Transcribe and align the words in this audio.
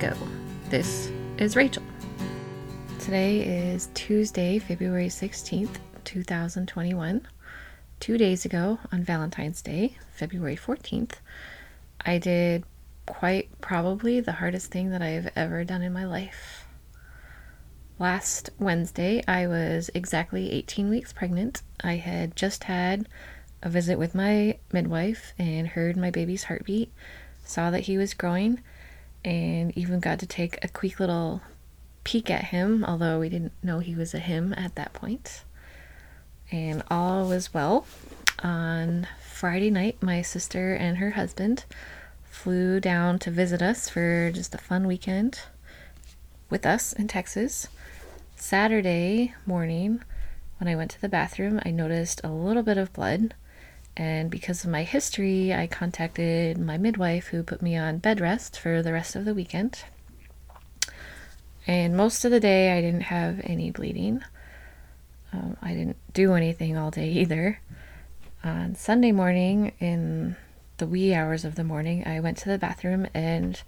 go. 0.00 0.16
This 0.70 1.12
is 1.36 1.56
Rachel. 1.56 1.82
Today 3.00 3.40
is 3.40 3.90
Tuesday, 3.92 4.58
February 4.58 5.08
16th, 5.08 5.76
2021. 6.04 7.28
Two 7.98 8.16
days 8.16 8.46
ago, 8.46 8.78
on 8.92 9.04
Valentine's 9.04 9.60
Day, 9.60 9.98
February 10.10 10.56
14th, 10.56 11.16
I 12.00 12.16
did 12.16 12.64
quite 13.04 13.50
probably 13.60 14.20
the 14.20 14.32
hardest 14.32 14.70
thing 14.70 14.88
that 14.88 15.02
I've 15.02 15.30
ever 15.36 15.64
done 15.64 15.82
in 15.82 15.92
my 15.92 16.06
life. 16.06 16.64
Last 17.98 18.48
Wednesday, 18.58 19.22
I 19.28 19.46
was 19.46 19.90
exactly 19.92 20.50
18 20.50 20.88
weeks 20.88 21.12
pregnant. 21.12 21.60
I 21.84 21.96
had 21.96 22.36
just 22.36 22.64
had 22.64 23.06
a 23.62 23.68
visit 23.68 23.98
with 23.98 24.14
my 24.14 24.56
midwife 24.72 25.34
and 25.38 25.68
heard 25.68 25.98
my 25.98 26.10
baby's 26.10 26.44
heartbeat, 26.44 26.90
saw 27.44 27.70
that 27.70 27.80
he 27.80 27.98
was 27.98 28.14
growing, 28.14 28.62
and 29.24 29.76
even 29.76 30.00
got 30.00 30.18
to 30.20 30.26
take 30.26 30.62
a 30.62 30.68
quick 30.68 31.00
little 31.00 31.42
peek 32.04 32.30
at 32.30 32.44
him, 32.44 32.84
although 32.84 33.20
we 33.20 33.28
didn't 33.28 33.52
know 33.62 33.78
he 33.78 33.94
was 33.94 34.14
a 34.14 34.18
him 34.18 34.54
at 34.56 34.74
that 34.74 34.92
point. 34.92 35.44
And 36.50 36.82
all 36.90 37.28
was 37.28 37.54
well. 37.54 37.86
On 38.42 39.06
Friday 39.20 39.70
night, 39.70 40.02
my 40.02 40.22
sister 40.22 40.74
and 40.74 40.96
her 40.96 41.10
husband 41.10 41.64
flew 42.24 42.80
down 42.80 43.18
to 43.20 43.30
visit 43.30 43.60
us 43.60 43.88
for 43.88 44.30
just 44.32 44.54
a 44.54 44.58
fun 44.58 44.86
weekend 44.86 45.40
with 46.48 46.64
us 46.64 46.92
in 46.92 47.06
Texas. 47.06 47.68
Saturday 48.36 49.34
morning, 49.44 50.02
when 50.58 50.68
I 50.68 50.76
went 50.76 50.90
to 50.92 51.00
the 51.00 51.08
bathroom, 51.08 51.60
I 51.64 51.70
noticed 51.70 52.20
a 52.24 52.28
little 52.28 52.62
bit 52.62 52.78
of 52.78 52.92
blood. 52.92 53.34
And 54.00 54.30
because 54.30 54.64
of 54.64 54.70
my 54.70 54.82
history, 54.82 55.52
I 55.52 55.66
contacted 55.66 56.56
my 56.56 56.78
midwife 56.78 57.26
who 57.26 57.42
put 57.42 57.60
me 57.60 57.76
on 57.76 57.98
bed 57.98 58.18
rest 58.18 58.58
for 58.58 58.82
the 58.82 58.94
rest 58.94 59.14
of 59.14 59.26
the 59.26 59.34
weekend. 59.34 59.84
And 61.66 61.94
most 61.94 62.24
of 62.24 62.30
the 62.30 62.40
day, 62.40 62.72
I 62.78 62.80
didn't 62.80 63.02
have 63.02 63.42
any 63.44 63.70
bleeding. 63.70 64.22
Um, 65.34 65.58
I 65.60 65.74
didn't 65.74 65.98
do 66.14 66.32
anything 66.32 66.78
all 66.78 66.90
day 66.90 67.10
either. 67.10 67.60
On 68.42 68.74
Sunday 68.74 69.12
morning, 69.12 69.72
in 69.80 70.34
the 70.78 70.86
wee 70.86 71.12
hours 71.12 71.44
of 71.44 71.56
the 71.56 71.62
morning, 71.62 72.08
I 72.08 72.20
went 72.20 72.38
to 72.38 72.48
the 72.48 72.56
bathroom 72.56 73.06
and 73.12 73.60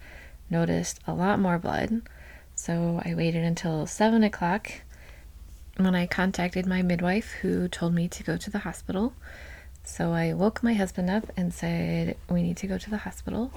noticed 0.49 0.99
a 1.05 1.13
lot 1.13 1.37
more 1.37 1.59
blood. 1.59 2.01
So 2.55 3.03
I 3.05 3.13
waited 3.13 3.43
until 3.43 3.85
7 3.85 4.23
o'clock 4.23 4.71
when 5.77 5.93
I 5.93 6.07
contacted 6.07 6.65
my 6.65 6.81
midwife, 6.81 7.33
who 7.43 7.67
told 7.67 7.93
me 7.93 8.07
to 8.07 8.23
go 8.23 8.35
to 8.35 8.49
the 8.49 8.59
hospital. 8.59 9.13
So 9.83 10.13
I 10.13 10.33
woke 10.33 10.63
my 10.63 10.73
husband 10.73 11.09
up 11.09 11.31
and 11.35 11.53
said, 11.53 12.15
We 12.29 12.41
need 12.41 12.57
to 12.57 12.67
go 12.67 12.77
to 12.77 12.89
the 12.89 12.97
hospital. 12.97 13.51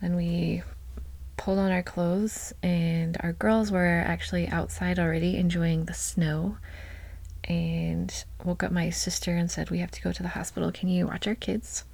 Then 0.00 0.16
we 0.16 0.62
pulled 1.36 1.58
on 1.58 1.70
our 1.70 1.82
clothes, 1.82 2.52
and 2.62 3.16
our 3.20 3.32
girls 3.32 3.70
were 3.70 4.02
actually 4.04 4.48
outside 4.48 4.98
already 4.98 5.36
enjoying 5.36 5.84
the 5.84 5.94
snow. 5.94 6.58
And 7.44 8.12
woke 8.44 8.64
up 8.64 8.72
my 8.72 8.90
sister 8.90 9.36
and 9.36 9.50
said, 9.50 9.70
We 9.70 9.78
have 9.78 9.92
to 9.92 10.02
go 10.02 10.12
to 10.12 10.22
the 10.22 10.30
hospital. 10.30 10.72
Can 10.72 10.88
you 10.88 11.06
watch 11.06 11.28
our 11.28 11.36
kids? 11.36 11.84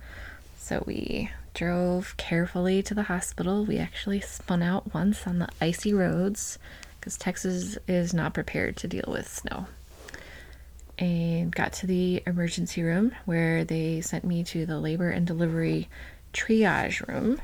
So 0.56 0.82
we 0.86 1.30
drove 1.52 2.16
carefully 2.16 2.82
to 2.84 2.94
the 2.94 3.02
hospital. 3.04 3.66
We 3.66 3.76
actually 3.78 4.20
spun 4.20 4.62
out 4.62 4.94
once 4.94 5.26
on 5.26 5.40
the 5.40 5.48
icy 5.60 5.92
roads 5.92 6.58
because 6.98 7.18
Texas 7.18 7.76
is 7.86 8.14
not 8.14 8.32
prepared 8.32 8.76
to 8.78 8.88
deal 8.88 9.04
with 9.08 9.28
snow 9.28 9.66
and 11.02 11.52
got 11.52 11.72
to 11.72 11.86
the 11.88 12.22
emergency 12.28 12.80
room 12.80 13.10
where 13.24 13.64
they 13.64 14.00
sent 14.00 14.22
me 14.22 14.44
to 14.44 14.64
the 14.64 14.78
labor 14.78 15.10
and 15.10 15.26
delivery 15.26 15.88
triage 16.32 17.04
room. 17.08 17.40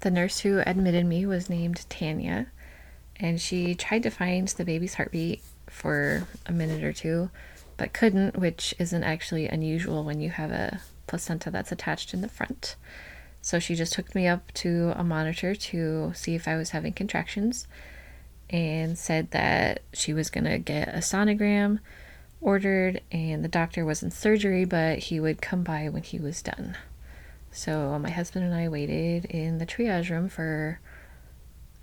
The 0.00 0.10
nurse 0.10 0.40
who 0.40 0.60
admitted 0.66 1.06
me 1.06 1.26
was 1.26 1.48
named 1.48 1.88
Tanya, 1.88 2.48
and 3.20 3.40
she 3.40 3.76
tried 3.76 4.02
to 4.02 4.10
find 4.10 4.48
the 4.48 4.64
baby's 4.64 4.94
heartbeat 4.94 5.42
for 5.68 6.26
a 6.44 6.50
minute 6.50 6.82
or 6.82 6.92
two, 6.92 7.30
but 7.76 7.92
couldn't, 7.92 8.36
which 8.36 8.74
isn't 8.80 9.04
actually 9.04 9.46
unusual 9.46 10.02
when 10.02 10.18
you 10.18 10.30
have 10.30 10.50
a 10.50 10.80
placenta 11.06 11.52
that's 11.52 11.70
attached 11.70 12.12
in 12.12 12.20
the 12.20 12.28
front. 12.28 12.74
So 13.42 13.60
she 13.60 13.76
just 13.76 13.94
hooked 13.94 14.16
me 14.16 14.26
up 14.26 14.52
to 14.54 14.92
a 14.96 15.04
monitor 15.04 15.54
to 15.54 16.12
see 16.16 16.34
if 16.34 16.48
I 16.48 16.56
was 16.56 16.70
having 16.70 16.94
contractions 16.94 17.68
and 18.50 18.98
said 18.98 19.30
that 19.30 19.82
she 19.92 20.12
was 20.12 20.30
going 20.30 20.44
to 20.44 20.58
get 20.58 20.88
a 20.88 20.98
sonogram 20.98 21.78
ordered, 22.44 23.00
and 23.10 23.42
the 23.42 23.48
doctor 23.48 23.84
was 23.84 24.02
in 24.02 24.10
surgery, 24.10 24.64
but 24.64 24.98
he 24.98 25.18
would 25.18 25.42
come 25.42 25.64
by 25.64 25.88
when 25.88 26.02
he 26.02 26.18
was 26.18 26.42
done. 26.42 26.76
So 27.50 27.98
my 27.98 28.10
husband 28.10 28.44
and 28.44 28.54
I 28.54 28.68
waited 28.68 29.24
in 29.24 29.58
the 29.58 29.66
triage 29.66 30.10
room 30.10 30.28
for 30.28 30.78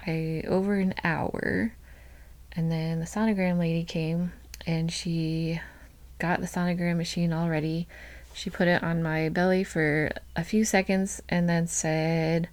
I 0.06 0.44
over 0.48 0.76
an 0.76 0.94
hour, 1.04 1.74
and 2.54 2.72
then 2.72 3.00
the 3.00 3.06
sonogram 3.06 3.58
lady 3.58 3.84
came 3.84 4.34
and 4.68 4.92
she 4.92 5.60
got 6.20 6.42
the 6.42 6.48
sonogram 6.48 6.98
machine 6.98 7.34
all 7.34 7.50
ready. 7.50 7.88
She 8.34 8.50
put 8.50 8.68
it 8.68 8.84
on 8.84 9.02
my 9.02 9.30
belly 9.30 9.64
for 9.64 10.12
a 10.36 10.44
few 10.44 10.64
seconds 10.66 11.22
and 11.28 11.50
then 11.50 11.68
said, 11.68 12.50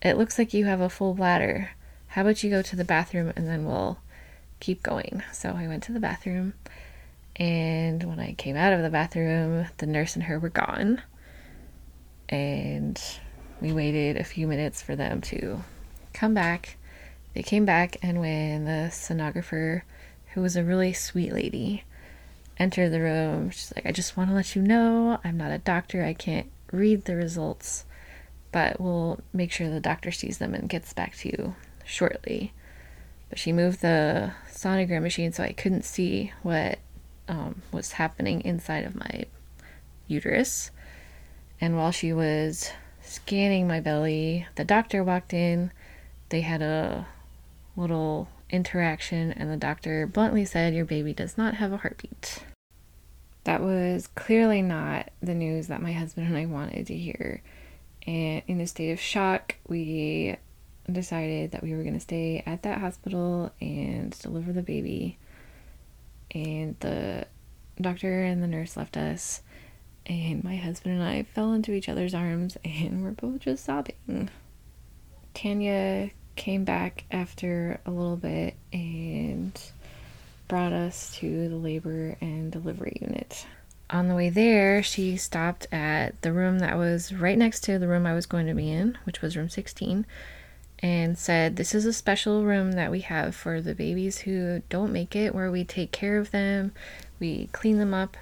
"It 0.00 0.16
looks 0.16 0.38
like 0.38 0.52
you 0.52 0.64
have 0.64 0.80
a 0.80 0.90
full 0.90 1.14
bladder. 1.14 1.70
How 2.08 2.22
about 2.22 2.42
you 2.42 2.50
go 2.50 2.62
to 2.62 2.76
the 2.76 2.84
bathroom 2.84 3.32
and 3.36 3.46
then 3.46 3.64
we'll 3.64 3.98
keep 4.60 4.82
going?" 4.82 5.22
So 5.32 5.50
I 5.50 5.68
went 5.68 5.82
to 5.84 5.92
the 5.92 6.00
bathroom 6.00 6.54
and 7.36 8.02
when 8.04 8.20
I 8.20 8.34
came 8.34 8.56
out 8.56 8.72
of 8.72 8.82
the 8.82 8.90
bathroom, 8.90 9.66
the 9.78 9.86
nurse 9.86 10.14
and 10.14 10.24
her 10.24 10.38
were 10.38 10.50
gone. 10.50 11.02
And 12.28 13.00
we 13.60 13.72
waited 13.72 14.16
a 14.16 14.24
few 14.24 14.46
minutes 14.46 14.82
for 14.82 14.96
them 14.96 15.20
to 15.22 15.62
come 16.12 16.34
back. 16.34 16.76
They 17.34 17.42
came 17.42 17.64
back, 17.64 17.96
and 18.02 18.20
when 18.20 18.64
the 18.66 18.90
sonographer, 18.90 19.82
who 20.34 20.42
was 20.42 20.56
a 20.56 20.64
really 20.64 20.92
sweet 20.92 21.32
lady, 21.32 21.84
entered 22.58 22.90
the 22.90 23.00
room, 23.00 23.50
she's 23.50 23.72
like, 23.74 23.86
I 23.86 23.92
just 23.92 24.16
want 24.16 24.30
to 24.30 24.36
let 24.36 24.54
you 24.54 24.62
know 24.62 25.18
I'm 25.24 25.38
not 25.38 25.50
a 25.50 25.58
doctor. 25.58 26.04
I 26.04 26.12
can't 26.12 26.50
read 26.70 27.06
the 27.06 27.16
results, 27.16 27.86
but 28.50 28.78
we'll 28.78 29.20
make 29.32 29.52
sure 29.52 29.70
the 29.70 29.80
doctor 29.80 30.10
sees 30.10 30.38
them 30.38 30.54
and 30.54 30.68
gets 30.68 30.92
back 30.92 31.16
to 31.18 31.28
you 31.28 31.54
shortly. 31.84 32.52
But 33.30 33.38
she 33.38 33.52
moved 33.52 33.80
the 33.80 34.32
sonogram 34.50 35.02
machine 35.02 35.32
so 35.32 35.42
I 35.42 35.52
couldn't 35.52 35.86
see 35.86 36.32
what 36.42 36.78
um, 37.28 37.62
was 37.72 37.92
happening 37.92 38.42
inside 38.42 38.84
of 38.84 38.94
my 38.94 39.24
uterus. 40.06 40.70
And 41.60 41.76
while 41.76 41.92
she 41.92 42.12
was 42.12 42.70
scanning 43.02 43.66
my 43.68 43.80
belly, 43.80 44.46
the 44.56 44.64
doctor 44.64 45.04
walked 45.04 45.32
in. 45.32 45.72
They 46.28 46.40
had 46.40 46.62
a 46.62 47.06
little 47.76 48.28
interaction, 48.50 49.32
and 49.32 49.50
the 49.50 49.56
doctor 49.56 50.06
bluntly 50.06 50.44
said, 50.44 50.74
Your 50.74 50.84
baby 50.84 51.12
does 51.12 51.38
not 51.38 51.54
have 51.54 51.72
a 51.72 51.78
heartbeat. 51.78 52.44
That 53.44 53.60
was 53.60 54.06
clearly 54.08 54.62
not 54.62 55.10
the 55.20 55.34
news 55.34 55.66
that 55.66 55.82
my 55.82 55.92
husband 55.92 56.28
and 56.28 56.36
I 56.36 56.46
wanted 56.46 56.86
to 56.86 56.96
hear. 56.96 57.42
And 58.06 58.42
in 58.46 58.60
a 58.60 58.66
state 58.66 58.92
of 58.92 59.00
shock, 59.00 59.56
we 59.66 60.36
decided 60.90 61.52
that 61.52 61.62
we 61.62 61.74
were 61.74 61.82
going 61.82 61.94
to 61.94 62.00
stay 62.00 62.42
at 62.44 62.62
that 62.62 62.78
hospital 62.78 63.52
and 63.60 64.16
deliver 64.20 64.52
the 64.52 64.62
baby 64.62 65.18
and 66.32 66.76
the 66.80 67.26
doctor 67.80 68.22
and 68.22 68.42
the 68.42 68.46
nurse 68.46 68.76
left 68.76 68.96
us 68.96 69.42
and 70.06 70.42
my 70.42 70.56
husband 70.56 71.00
and 71.00 71.08
I 71.08 71.22
fell 71.22 71.52
into 71.52 71.72
each 71.72 71.88
other's 71.88 72.14
arms 72.14 72.56
and 72.64 73.02
we're 73.02 73.10
both 73.12 73.40
just 73.40 73.64
sobbing. 73.64 74.30
Tanya 75.34 76.10
came 76.36 76.64
back 76.64 77.04
after 77.10 77.80
a 77.86 77.90
little 77.90 78.16
bit 78.16 78.54
and 78.72 79.58
brought 80.48 80.72
us 80.72 81.14
to 81.16 81.48
the 81.48 81.56
labor 81.56 82.16
and 82.20 82.50
delivery 82.50 82.98
unit. 83.00 83.46
On 83.90 84.08
the 84.08 84.14
way 84.14 84.30
there, 84.30 84.82
she 84.82 85.16
stopped 85.16 85.66
at 85.70 86.20
the 86.22 86.32
room 86.32 86.60
that 86.60 86.78
was 86.78 87.12
right 87.12 87.36
next 87.36 87.60
to 87.64 87.78
the 87.78 87.88
room 87.88 88.06
I 88.06 88.14
was 88.14 88.26
going 88.26 88.46
to 88.46 88.54
be 88.54 88.70
in, 88.70 88.96
which 89.04 89.20
was 89.20 89.36
room 89.36 89.50
16, 89.50 90.06
and 90.82 91.16
said, 91.16 91.56
This 91.56 91.74
is 91.74 91.86
a 91.86 91.92
special 91.92 92.44
room 92.44 92.72
that 92.72 92.90
we 92.90 93.00
have 93.00 93.36
for 93.36 93.60
the 93.60 93.74
babies 93.74 94.18
who 94.18 94.62
don't 94.68 94.92
make 94.92 95.14
it, 95.14 95.34
where 95.34 95.50
we 95.50 95.64
take 95.64 95.92
care 95.92 96.18
of 96.18 96.32
them, 96.32 96.72
we 97.20 97.48
clean 97.52 97.78
them 97.78 97.94
up, 97.94 98.16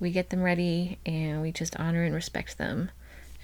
we 0.00 0.10
get 0.10 0.30
them 0.30 0.42
ready, 0.42 0.98
and 1.06 1.40
we 1.40 1.52
just 1.52 1.76
honor 1.76 2.02
and 2.02 2.14
respect 2.14 2.58
them. 2.58 2.90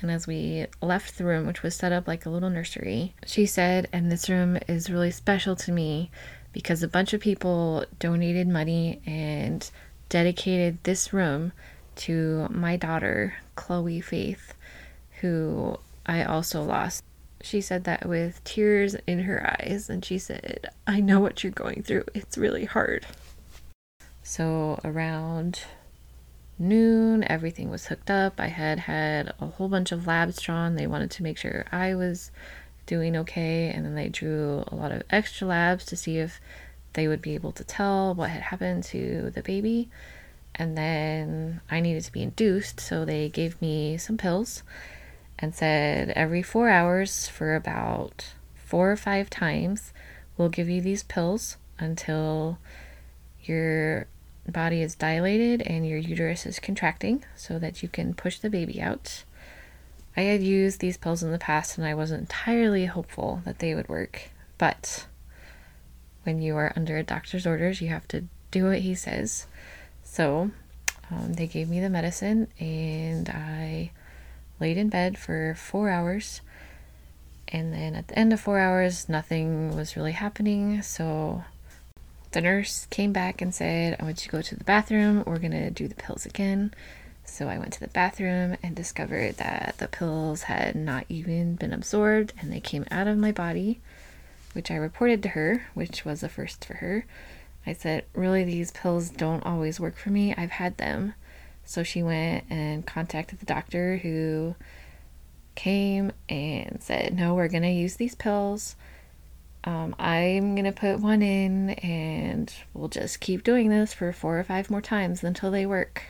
And 0.00 0.10
as 0.10 0.26
we 0.26 0.66
left 0.82 1.16
the 1.16 1.24
room, 1.24 1.46
which 1.46 1.62
was 1.62 1.74
set 1.74 1.92
up 1.92 2.06
like 2.06 2.26
a 2.26 2.30
little 2.30 2.50
nursery, 2.50 3.14
she 3.24 3.46
said, 3.46 3.88
And 3.92 4.10
this 4.10 4.28
room 4.28 4.58
is 4.68 4.90
really 4.90 5.10
special 5.10 5.56
to 5.56 5.72
me 5.72 6.10
because 6.52 6.82
a 6.82 6.88
bunch 6.88 7.12
of 7.12 7.20
people 7.20 7.84
donated 7.98 8.48
money 8.48 9.00
and 9.06 9.70
dedicated 10.08 10.78
this 10.82 11.12
room 11.12 11.52
to 11.96 12.48
my 12.50 12.76
daughter, 12.76 13.34
Chloe 13.54 14.00
Faith, 14.00 14.54
who 15.20 15.78
I 16.04 16.24
also 16.24 16.62
lost 16.62 17.04
she 17.42 17.60
said 17.60 17.84
that 17.84 18.08
with 18.08 18.42
tears 18.44 18.96
in 19.06 19.20
her 19.20 19.56
eyes, 19.60 19.88
and 19.90 20.04
she 20.04 20.18
said, 20.18 20.70
I 20.86 21.00
know 21.00 21.20
what 21.20 21.42
you're 21.42 21.52
going 21.52 21.82
through. 21.82 22.04
It's 22.14 22.38
really 22.38 22.64
hard. 22.64 23.06
So 24.22 24.80
around 24.84 25.60
noon, 26.58 27.24
everything 27.24 27.70
was 27.70 27.86
hooked 27.86 28.10
up. 28.10 28.40
I 28.40 28.48
had 28.48 28.80
had 28.80 29.32
a 29.40 29.46
whole 29.46 29.68
bunch 29.68 29.92
of 29.92 30.06
labs 30.06 30.40
drawn. 30.40 30.74
They 30.74 30.86
wanted 30.86 31.10
to 31.12 31.22
make 31.22 31.38
sure 31.38 31.66
I 31.70 31.94
was 31.94 32.30
doing 32.86 33.16
okay. 33.16 33.68
And 33.68 33.84
then 33.84 33.94
they 33.94 34.08
drew 34.08 34.64
a 34.66 34.74
lot 34.74 34.92
of 34.92 35.02
extra 35.10 35.46
labs 35.46 35.84
to 35.86 35.96
see 35.96 36.18
if 36.18 36.40
they 36.94 37.06
would 37.06 37.22
be 37.22 37.34
able 37.34 37.52
to 37.52 37.64
tell 37.64 38.14
what 38.14 38.30
had 38.30 38.42
happened 38.42 38.84
to 38.84 39.30
the 39.34 39.42
baby. 39.42 39.90
And 40.54 40.76
then 40.76 41.60
I 41.70 41.80
needed 41.80 42.02
to 42.04 42.12
be 42.12 42.22
induced, 42.22 42.80
so 42.80 43.04
they 43.04 43.28
gave 43.28 43.60
me 43.60 43.98
some 43.98 44.16
pills 44.16 44.62
and 45.38 45.54
said 45.54 46.10
every 46.10 46.42
four 46.42 46.68
hours 46.68 47.28
for 47.28 47.54
about 47.54 48.32
four 48.54 48.90
or 48.90 48.96
five 48.96 49.30
times, 49.30 49.92
we'll 50.36 50.48
give 50.48 50.68
you 50.68 50.80
these 50.80 51.02
pills 51.02 51.56
until 51.78 52.58
your 53.42 54.06
body 54.48 54.82
is 54.82 54.94
dilated 54.94 55.62
and 55.62 55.86
your 55.86 55.98
uterus 55.98 56.46
is 56.46 56.58
contracting 56.58 57.24
so 57.34 57.58
that 57.58 57.82
you 57.82 57.88
can 57.88 58.14
push 58.14 58.38
the 58.38 58.50
baby 58.50 58.80
out. 58.80 59.24
I 60.16 60.22
had 60.22 60.42
used 60.42 60.80
these 60.80 60.96
pills 60.96 61.22
in 61.22 61.32
the 61.32 61.38
past 61.38 61.76
and 61.76 61.86
I 61.86 61.94
wasn't 61.94 62.22
entirely 62.22 62.86
hopeful 62.86 63.42
that 63.44 63.58
they 63.58 63.74
would 63.74 63.88
work, 63.88 64.30
but 64.56 65.06
when 66.22 66.40
you 66.40 66.56
are 66.56 66.72
under 66.74 66.96
a 66.96 67.02
doctor's 67.02 67.46
orders, 67.46 67.80
you 67.80 67.88
have 67.88 68.08
to 68.08 68.24
do 68.50 68.64
what 68.64 68.80
he 68.80 68.94
says. 68.94 69.46
So 70.02 70.50
um, 71.10 71.34
they 71.34 71.46
gave 71.46 71.68
me 71.68 71.80
the 71.80 71.90
medicine 71.90 72.48
and 72.58 73.28
I 73.28 73.90
laid 74.60 74.76
in 74.76 74.88
bed 74.88 75.18
for 75.18 75.54
four 75.54 75.90
hours. 75.90 76.40
And 77.48 77.72
then 77.72 77.94
at 77.94 78.08
the 78.08 78.18
end 78.18 78.32
of 78.32 78.40
four 78.40 78.58
hours, 78.58 79.08
nothing 79.08 79.76
was 79.76 79.96
really 79.96 80.12
happening. 80.12 80.82
So 80.82 81.44
the 82.32 82.40
nurse 82.40 82.86
came 82.90 83.12
back 83.12 83.40
and 83.40 83.54
said, 83.54 83.96
I 83.98 84.04
want 84.04 84.24
you 84.24 84.30
to 84.30 84.36
go 84.36 84.42
to 84.42 84.56
the 84.56 84.64
bathroom. 84.64 85.22
We're 85.26 85.38
going 85.38 85.52
to 85.52 85.70
do 85.70 85.88
the 85.88 85.94
pills 85.94 86.26
again. 86.26 86.74
So 87.24 87.48
I 87.48 87.58
went 87.58 87.72
to 87.74 87.80
the 87.80 87.88
bathroom 87.88 88.56
and 88.62 88.74
discovered 88.74 89.36
that 89.36 89.74
the 89.78 89.88
pills 89.88 90.44
had 90.44 90.74
not 90.74 91.06
even 91.08 91.56
been 91.56 91.72
absorbed 91.72 92.32
and 92.40 92.52
they 92.52 92.60
came 92.60 92.84
out 92.90 93.08
of 93.08 93.18
my 93.18 93.32
body, 93.32 93.80
which 94.52 94.70
I 94.70 94.76
reported 94.76 95.22
to 95.24 95.30
her, 95.30 95.66
which 95.74 96.04
was 96.04 96.22
a 96.22 96.28
first 96.28 96.64
for 96.64 96.74
her. 96.74 97.04
I 97.66 97.72
said, 97.72 98.04
Really, 98.14 98.44
these 98.44 98.70
pills 98.70 99.10
don't 99.10 99.44
always 99.44 99.80
work 99.80 99.96
for 99.96 100.10
me. 100.10 100.34
I've 100.36 100.52
had 100.52 100.76
them. 100.76 101.14
So 101.66 101.82
she 101.82 102.02
went 102.02 102.44
and 102.48 102.86
contacted 102.86 103.40
the 103.40 103.46
doctor 103.46 103.98
who 103.98 104.54
came 105.56 106.12
and 106.28 106.78
said, 106.80 107.14
No, 107.14 107.34
we're 107.34 107.48
going 107.48 107.64
to 107.64 107.68
use 107.68 107.96
these 107.96 108.14
pills. 108.14 108.76
Um, 109.64 109.96
I'm 109.98 110.54
going 110.54 110.64
to 110.64 110.72
put 110.72 111.00
one 111.00 111.22
in 111.22 111.70
and 111.70 112.54
we'll 112.72 112.88
just 112.88 113.18
keep 113.18 113.42
doing 113.42 113.68
this 113.68 113.92
for 113.92 114.12
four 114.12 114.38
or 114.38 114.44
five 114.44 114.70
more 114.70 114.80
times 114.80 115.24
until 115.24 115.50
they 115.50 115.66
work. 115.66 116.04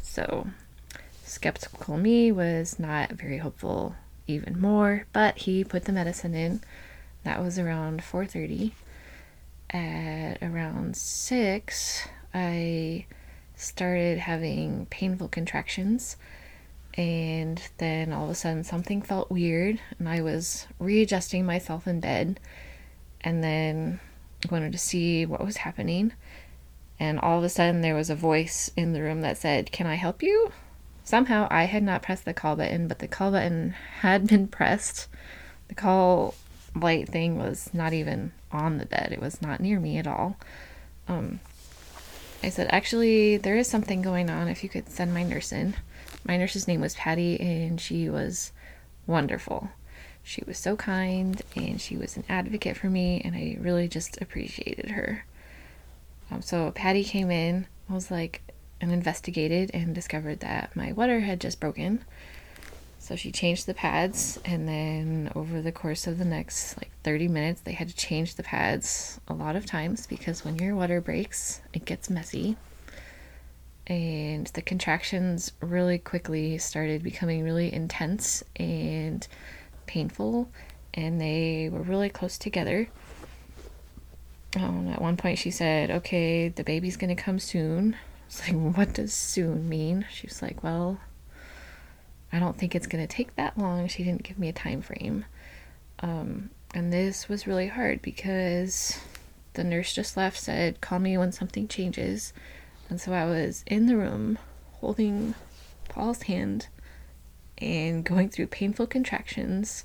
So, 0.00 0.46
skeptical 1.24 1.96
me 1.98 2.30
was 2.30 2.78
not 2.78 3.10
very 3.10 3.38
hopeful 3.38 3.96
even 4.28 4.60
more, 4.60 5.06
but 5.12 5.38
he 5.38 5.64
put 5.64 5.86
the 5.86 5.92
medicine 5.92 6.34
in. 6.34 6.60
That 7.24 7.42
was 7.42 7.58
around 7.58 8.02
4:30. 8.02 8.72
At 9.70 10.40
around 10.40 10.96
6, 10.96 12.08
I 12.32 13.06
started 13.56 14.18
having 14.18 14.86
painful 14.86 15.28
contractions 15.28 16.16
and 16.94 17.60
then 17.78 18.12
all 18.12 18.24
of 18.24 18.30
a 18.30 18.34
sudden 18.34 18.62
something 18.62 19.02
felt 19.02 19.30
weird 19.30 19.80
and 19.98 20.08
I 20.08 20.20
was 20.20 20.66
readjusting 20.78 21.44
myself 21.44 21.86
in 21.86 22.00
bed 22.00 22.40
and 23.20 23.42
then 23.42 24.00
wanted 24.50 24.72
to 24.72 24.78
see 24.78 25.24
what 25.26 25.44
was 25.44 25.58
happening 25.58 26.12
and 26.98 27.18
all 27.20 27.38
of 27.38 27.44
a 27.44 27.48
sudden 27.48 27.80
there 27.80 27.94
was 27.94 28.10
a 28.10 28.14
voice 28.14 28.70
in 28.76 28.92
the 28.92 29.02
room 29.02 29.20
that 29.22 29.36
said, 29.36 29.72
"Can 29.72 29.86
I 29.86 29.96
help 29.96 30.22
you?" 30.22 30.52
Somehow 31.02 31.48
I 31.50 31.64
had 31.64 31.82
not 31.82 32.02
pressed 32.02 32.24
the 32.24 32.32
call 32.32 32.56
button, 32.56 32.88
but 32.88 32.98
the 32.98 33.08
call 33.08 33.32
button 33.32 33.74
had 34.00 34.26
been 34.28 34.48
pressed. 34.48 35.08
The 35.68 35.74
call 35.74 36.34
light 36.74 37.08
thing 37.08 37.38
was 37.38 37.70
not 37.72 37.92
even 37.92 38.32
on 38.50 38.78
the 38.78 38.86
bed. 38.86 39.10
It 39.12 39.20
was 39.20 39.42
not 39.42 39.60
near 39.60 39.80
me 39.80 39.98
at 39.98 40.06
all. 40.06 40.36
Um, 41.08 41.40
I 42.44 42.50
said, 42.50 42.66
actually, 42.70 43.38
there 43.38 43.56
is 43.56 43.68
something 43.68 44.02
going 44.02 44.28
on. 44.28 44.48
If 44.48 44.62
you 44.62 44.68
could 44.68 44.90
send 44.90 45.14
my 45.14 45.22
nurse 45.22 45.50
in. 45.50 45.76
My 46.26 46.36
nurse's 46.36 46.68
name 46.68 46.82
was 46.82 46.94
Patty, 46.94 47.40
and 47.40 47.80
she 47.80 48.10
was 48.10 48.52
wonderful. 49.06 49.70
She 50.22 50.44
was 50.46 50.58
so 50.58 50.76
kind, 50.76 51.40
and 51.56 51.80
she 51.80 51.96
was 51.96 52.18
an 52.18 52.24
advocate 52.28 52.76
for 52.76 52.90
me, 52.90 53.22
and 53.24 53.34
I 53.34 53.56
really 53.58 53.88
just 53.88 54.20
appreciated 54.20 54.90
her. 54.90 55.24
Um, 56.30 56.42
so 56.42 56.70
Patty 56.70 57.02
came 57.02 57.30
in, 57.30 57.66
I 57.88 57.94
was 57.94 58.10
like, 58.10 58.42
and 58.78 58.92
investigated 58.92 59.70
and 59.72 59.94
discovered 59.94 60.40
that 60.40 60.76
my 60.76 60.92
water 60.92 61.20
had 61.20 61.40
just 61.40 61.60
broken. 61.60 62.04
So 63.04 63.16
she 63.16 63.32
changed 63.32 63.66
the 63.66 63.74
pads, 63.74 64.40
and 64.46 64.66
then 64.66 65.30
over 65.34 65.60
the 65.60 65.72
course 65.72 66.06
of 66.06 66.16
the 66.16 66.24
next 66.24 66.78
like 66.78 66.90
30 67.02 67.28
minutes, 67.28 67.60
they 67.60 67.72
had 67.72 67.90
to 67.90 67.94
change 67.94 68.36
the 68.36 68.42
pads 68.42 69.20
a 69.28 69.34
lot 69.34 69.56
of 69.56 69.66
times 69.66 70.06
because 70.06 70.42
when 70.42 70.56
your 70.56 70.74
water 70.74 71.02
breaks, 71.02 71.60
it 71.74 71.84
gets 71.84 72.08
messy. 72.08 72.56
And 73.86 74.46
the 74.46 74.62
contractions 74.62 75.52
really 75.60 75.98
quickly 75.98 76.56
started 76.56 77.02
becoming 77.02 77.44
really 77.44 77.70
intense 77.70 78.42
and 78.56 79.28
painful, 79.84 80.48
and 80.94 81.20
they 81.20 81.68
were 81.70 81.82
really 81.82 82.08
close 82.08 82.38
together. 82.38 82.88
Um, 84.56 84.88
at 84.88 85.02
one 85.02 85.18
point, 85.18 85.38
she 85.38 85.50
said, 85.50 85.90
Okay, 85.90 86.48
the 86.48 86.64
baby's 86.64 86.96
gonna 86.96 87.14
come 87.14 87.38
soon. 87.38 87.96
I 87.96 88.26
was 88.28 88.48
like, 88.48 88.76
What 88.76 88.94
does 88.94 89.12
soon 89.12 89.68
mean? 89.68 90.06
She 90.10 90.26
was 90.26 90.40
like, 90.40 90.62
Well, 90.62 91.00
I 92.34 92.40
don't 92.40 92.58
think 92.58 92.74
it's 92.74 92.88
going 92.88 93.06
to 93.06 93.16
take 93.16 93.36
that 93.36 93.56
long. 93.56 93.86
She 93.86 94.02
didn't 94.02 94.24
give 94.24 94.40
me 94.40 94.48
a 94.48 94.52
time 94.52 94.82
frame. 94.82 95.24
Um, 96.00 96.50
and 96.74 96.92
this 96.92 97.28
was 97.28 97.46
really 97.46 97.68
hard 97.68 98.02
because 98.02 98.98
the 99.52 99.62
nurse 99.62 99.94
just 99.94 100.16
left, 100.16 100.36
said, 100.36 100.80
Call 100.80 100.98
me 100.98 101.16
when 101.16 101.30
something 101.30 101.68
changes. 101.68 102.32
And 102.90 103.00
so 103.00 103.12
I 103.12 103.24
was 103.24 103.62
in 103.68 103.86
the 103.86 103.96
room 103.96 104.38
holding 104.80 105.36
Paul's 105.88 106.22
hand 106.22 106.66
and 107.58 108.04
going 108.04 108.30
through 108.30 108.48
painful 108.48 108.88
contractions. 108.88 109.84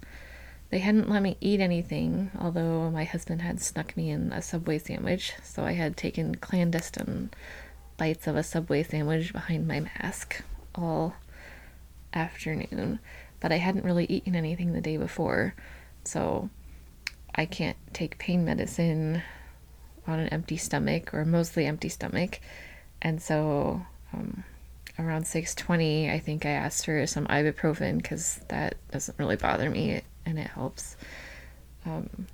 They 0.71 0.79
hadn't 0.79 1.09
let 1.09 1.21
me 1.21 1.37
eat 1.39 1.59
anything, 1.59 2.31
although 2.39 2.89
my 2.89 3.03
husband 3.03 3.43
had 3.43 3.61
snuck 3.61 3.95
me 3.95 4.09
in 4.09 4.33
a 4.33 4.41
Subway 4.41 4.79
sandwich, 4.79 5.33
so 5.43 5.65
I 5.65 5.73
had 5.73 5.95
taken 5.95 6.33
clandestine 6.33 7.29
bites 7.97 8.25
of 8.25 8.35
a 8.35 8.41
Subway 8.41 8.81
sandwich 8.81 9.33
behind 9.33 9.67
my 9.67 9.81
mask, 9.81 10.43
all 10.73 11.13
afternoon, 12.13 12.99
but 13.39 13.51
I 13.51 13.57
hadn't 13.57 13.85
really 13.85 14.05
eaten 14.05 14.35
anything 14.35 14.73
the 14.73 14.81
day 14.81 14.97
before, 14.97 15.53
so 16.03 16.49
I 17.35 17.45
can't 17.45 17.77
take 17.93 18.17
pain 18.17 18.43
medicine 18.43 19.21
on 20.07 20.19
an 20.19 20.29
empty 20.29 20.57
stomach 20.57 21.13
or 21.13 21.25
mostly 21.25 21.65
empty 21.65 21.89
stomach. 21.89 22.39
And 23.01 23.21
so 23.21 23.85
um, 24.13 24.43
around 24.97 25.23
6:20, 25.23 26.11
I 26.11 26.19
think 26.19 26.45
I 26.45 26.49
asked 26.49 26.85
for 26.85 27.05
some 27.07 27.27
ibuprofen 27.27 27.97
because 27.97 28.41
that 28.49 28.75
doesn't 28.91 29.17
really 29.17 29.35
bother 29.35 29.69
me 29.69 30.01
and 30.25 30.39
it 30.39 30.47
helps. 30.47 30.97
Um, 31.85 32.27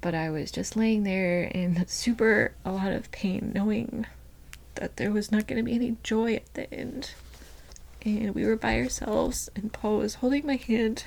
but 0.00 0.14
I 0.14 0.30
was 0.30 0.50
just 0.50 0.76
laying 0.76 1.04
there 1.04 1.44
in 1.44 1.86
super 1.88 2.52
a 2.64 2.72
lot 2.72 2.92
of 2.92 3.10
pain, 3.10 3.52
knowing 3.54 4.06
that 4.76 4.96
there 4.96 5.10
was 5.10 5.30
not 5.32 5.46
going 5.46 5.58
to 5.58 5.64
be 5.64 5.74
any 5.74 5.96
joy 6.02 6.34
at 6.34 6.54
the 6.54 6.72
end 6.72 7.12
and 8.04 8.34
we 8.34 8.44
were 8.44 8.56
by 8.56 8.78
ourselves 8.78 9.48
and 9.54 9.72
Paul 9.72 9.98
was 9.98 10.16
holding 10.16 10.46
my 10.46 10.56
hand 10.56 11.04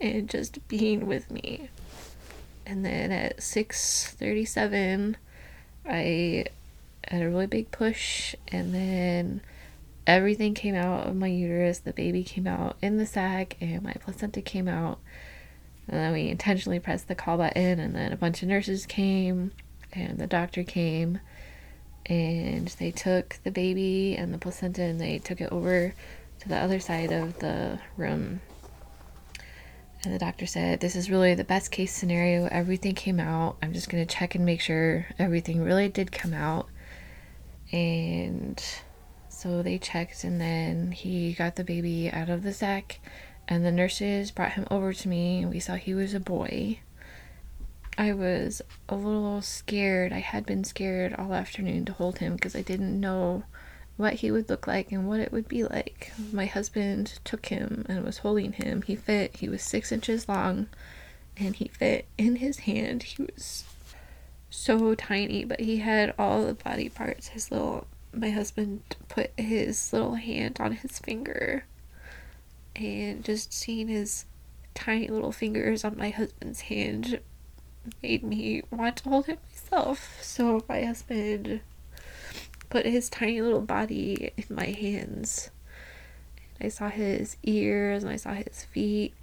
and 0.00 0.28
just 0.28 0.66
being 0.68 1.06
with 1.06 1.30
me. 1.30 1.68
And 2.64 2.84
then 2.84 3.12
at 3.12 3.38
6:37 3.38 5.16
I 5.88 6.46
had 7.06 7.22
a 7.22 7.28
really 7.28 7.46
big 7.46 7.70
push 7.70 8.34
and 8.48 8.74
then 8.74 9.40
everything 10.06 10.54
came 10.54 10.74
out 10.74 11.06
of 11.06 11.16
my 11.16 11.28
uterus. 11.28 11.78
The 11.78 11.92
baby 11.92 12.24
came 12.24 12.46
out 12.46 12.76
in 12.82 12.96
the 12.96 13.06
sac 13.06 13.56
and 13.60 13.82
my 13.82 13.92
placenta 13.92 14.40
came 14.42 14.68
out. 14.68 14.98
And 15.88 15.98
then 15.98 16.12
we 16.12 16.28
intentionally 16.28 16.80
pressed 16.80 17.06
the 17.06 17.14
call 17.14 17.38
button 17.38 17.78
and 17.78 17.94
then 17.94 18.12
a 18.12 18.16
bunch 18.16 18.42
of 18.42 18.48
nurses 18.48 18.86
came 18.86 19.52
and 19.92 20.18
the 20.18 20.26
doctor 20.26 20.64
came 20.64 21.20
and 22.06 22.68
they 22.78 22.90
took 22.90 23.38
the 23.42 23.50
baby 23.50 24.16
and 24.16 24.32
the 24.32 24.38
placenta 24.38 24.82
and 24.82 25.00
they 25.00 25.18
took 25.18 25.40
it 25.40 25.50
over 25.52 25.92
to 26.40 26.48
the 26.48 26.56
other 26.56 26.80
side 26.80 27.12
of 27.12 27.38
the 27.40 27.78
room. 27.96 28.40
And 30.04 30.14
the 30.14 30.18
doctor 30.18 30.46
said, 30.46 30.78
This 30.78 30.94
is 30.94 31.10
really 31.10 31.34
the 31.34 31.42
best 31.42 31.72
case 31.72 31.92
scenario. 31.92 32.46
Everything 32.46 32.94
came 32.94 33.18
out. 33.18 33.56
I'm 33.60 33.72
just 33.72 33.88
going 33.88 34.06
to 34.06 34.14
check 34.14 34.36
and 34.36 34.44
make 34.44 34.60
sure 34.60 35.06
everything 35.18 35.64
really 35.64 35.88
did 35.88 36.12
come 36.12 36.32
out. 36.32 36.68
And 37.72 38.62
so 39.28 39.62
they 39.62 39.78
checked, 39.78 40.22
and 40.22 40.40
then 40.40 40.92
he 40.92 41.32
got 41.32 41.56
the 41.56 41.64
baby 41.64 42.08
out 42.08 42.28
of 42.28 42.44
the 42.44 42.52
sac. 42.52 43.00
And 43.48 43.64
the 43.64 43.72
nurses 43.72 44.30
brought 44.30 44.52
him 44.52 44.66
over 44.70 44.92
to 44.92 45.08
me, 45.08 45.42
and 45.42 45.50
we 45.50 45.58
saw 45.58 45.74
he 45.74 45.94
was 45.94 46.14
a 46.14 46.20
boy. 46.20 46.78
I 47.98 48.12
was 48.12 48.62
a 48.88 48.94
little 48.94 49.40
scared. 49.40 50.12
I 50.12 50.18
had 50.18 50.44
been 50.44 50.64
scared 50.64 51.14
all 51.14 51.32
afternoon 51.32 51.84
to 51.86 51.92
hold 51.92 52.18
him 52.18 52.34
because 52.34 52.54
I 52.54 52.62
didn't 52.62 53.00
know 53.00 53.44
what 53.96 54.14
he 54.14 54.30
would 54.30 54.50
look 54.50 54.66
like 54.66 54.92
and 54.92 55.08
what 55.08 55.20
it 55.20 55.32
would 55.32 55.48
be 55.48 55.64
like. 55.64 56.12
My 56.32 56.44
husband 56.46 57.18
took 57.24 57.46
him 57.46 57.86
and 57.88 58.04
was 58.04 58.18
holding 58.18 58.52
him. 58.52 58.82
He 58.82 58.96
fit, 58.96 59.36
he 59.36 59.48
was 59.48 59.62
six 59.62 59.90
inches 59.90 60.28
long 60.28 60.68
and 61.38 61.56
he 61.56 61.68
fit 61.68 62.06
in 62.18 62.36
his 62.36 62.60
hand. 62.60 63.02
He 63.02 63.22
was 63.22 63.64
so 64.50 64.94
tiny, 64.94 65.44
but 65.44 65.60
he 65.60 65.78
had 65.78 66.14
all 66.18 66.44
the 66.44 66.54
body 66.54 66.88
parts. 66.88 67.28
His 67.28 67.50
little, 67.50 67.86
my 68.12 68.30
husband 68.30 68.82
put 69.08 69.32
his 69.36 69.92
little 69.92 70.14
hand 70.14 70.58
on 70.60 70.72
his 70.72 70.98
finger, 70.98 71.64
and 72.74 73.24
just 73.24 73.52
seeing 73.52 73.88
his 73.88 74.24
tiny 74.74 75.08
little 75.08 75.32
fingers 75.32 75.84
on 75.84 75.96
my 75.96 76.10
husband's 76.10 76.62
hand 76.62 77.20
made 78.02 78.22
me 78.22 78.62
want 78.70 78.96
to 78.98 79.08
hold 79.08 79.26
him 79.26 79.38
myself. 79.50 80.18
So 80.22 80.64
my 80.68 80.84
husband 80.84 81.60
put 82.70 82.86
his 82.86 83.08
tiny 83.08 83.40
little 83.40 83.60
body 83.60 84.32
in 84.36 84.44
my 84.54 84.66
hands. 84.66 85.50
I 86.60 86.68
saw 86.68 86.88
his 86.88 87.36
ears 87.42 88.02
and 88.02 88.12
I 88.12 88.16
saw 88.16 88.32
his 88.32 88.64
feet, 88.64 89.14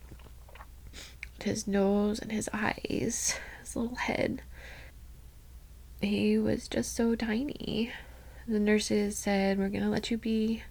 his 1.44 1.68
nose 1.68 2.20
and 2.20 2.32
his 2.32 2.50
eyes, 2.54 3.36
his 3.62 3.76
little 3.76 3.96
head. 3.96 4.42
He 6.02 6.38
was 6.38 6.68
just 6.68 6.96
so 6.96 7.16
tiny. 7.16 7.92
The 8.48 8.60
nurses 8.60 9.18
said, 9.18 9.58
We're 9.58 9.70
to 9.84 9.90
let 9.90 10.12
you 10.12 10.18
be. 10.18 10.64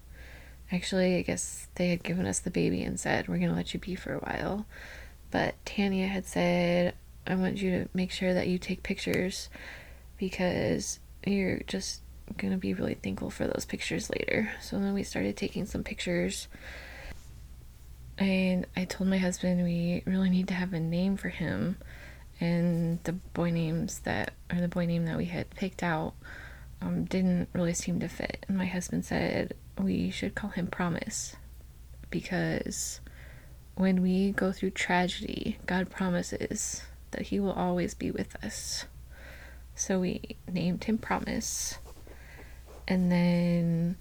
Actually, 0.71 1.17
I 1.17 1.23
guess 1.23 1.69
they 1.75 1.89
had 1.89 2.03
given 2.03 2.27
us 2.27 2.39
the 2.39 2.51
baby 2.51 2.83
and 2.83 3.01
said, 3.01 3.29
We're 3.29 3.39
to 3.51 3.57
let 3.57 3.75
you 3.75 3.81
be 3.81 3.95
for 3.95 4.15
a 4.15 4.19
while. 4.19 4.67
But 5.31 5.55
Tanya 5.65 6.07
had 6.07 6.27
said, 6.27 6.95
I 7.27 7.35
want 7.35 7.61
you 7.61 7.71
to 7.71 7.89
make 7.95 8.11
sure 8.11 8.35
that 8.35 8.49
you 8.49 8.59
take 8.59 8.83
pictures 8.83 9.49
because 10.19 10.99
you're 11.27 11.61
just 11.67 12.03
going 12.37 12.53
to 12.53 12.59
be 12.59 12.75
really 12.75 12.95
thankful 12.95 13.31
for 13.31 13.47
those 13.47 13.65
pictures 13.65 14.11
later. 14.11 14.51
So 14.61 14.79
then 14.79 14.95
we 14.95 15.03
started 15.03 15.37
taking 15.37 15.67
some 15.67 15.85
pictures. 15.85 16.49
And 18.19 18.67
I 18.77 18.85
told 18.85 19.09
my 19.09 19.19
husband 19.19 19.63
we 19.65 20.03
really 20.07 20.31
need 20.31 20.49
to 20.49 20.55
have 20.55 20.73
a 20.73 20.81
name 20.81 21.17
for 21.17 21.29
him. 21.29 21.77
And 22.41 22.99
the 23.05 23.13
boy 23.13 23.51
names 23.51 24.01
that, 24.01 24.33
or 24.53 24.61
the 24.61 24.69
boy 24.69 24.87
name 24.87 25.05
that 25.07 25.17
we 25.17 25.27
had 25.27 25.51
picked 25.51 25.83
out, 25.83 26.15
um, 26.81 27.05
didn't 27.05 27.49
really 27.53 27.75
seem 27.75 28.01
to 28.01 28.09
fit. 28.09 28.45
And 28.49 28.59
my 28.59 28.67
husband 28.67 29.05
said 29.05 29.55
we 29.79 30.11
should 30.11 30.35
call 30.35 30.51
him 30.51 30.67
Promise 30.67 31.37
because 32.11 33.01
when 33.75 34.03
we 34.03 34.33
go 34.33 34.53
through 34.53 34.71
tragedy, 34.71 35.59
God 35.67 35.89
promises 35.89 36.83
that 37.13 37.23
He 37.23 37.41
will 37.41 37.53
always 37.53 37.95
be 37.95 38.11
with 38.11 38.37
us. 38.45 38.85
So 39.75 39.99
we 40.01 40.37
named 40.51 40.85
him 40.85 40.99
Promise. 40.99 41.79
And 42.87 43.11
then 43.11 43.97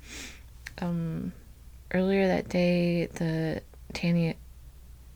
um, 0.80 1.34
earlier 1.94 2.28
that 2.28 2.50
day, 2.50 3.06
the 3.06 3.62
Tanya 3.94 4.36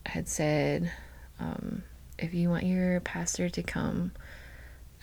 had 0.05 0.27
said, 0.27 0.91
um, 1.39 1.83
if 2.17 2.33
you 2.33 2.49
want 2.49 2.63
your 2.63 2.99
pastor 3.01 3.49
to 3.49 3.63
come 3.63 4.11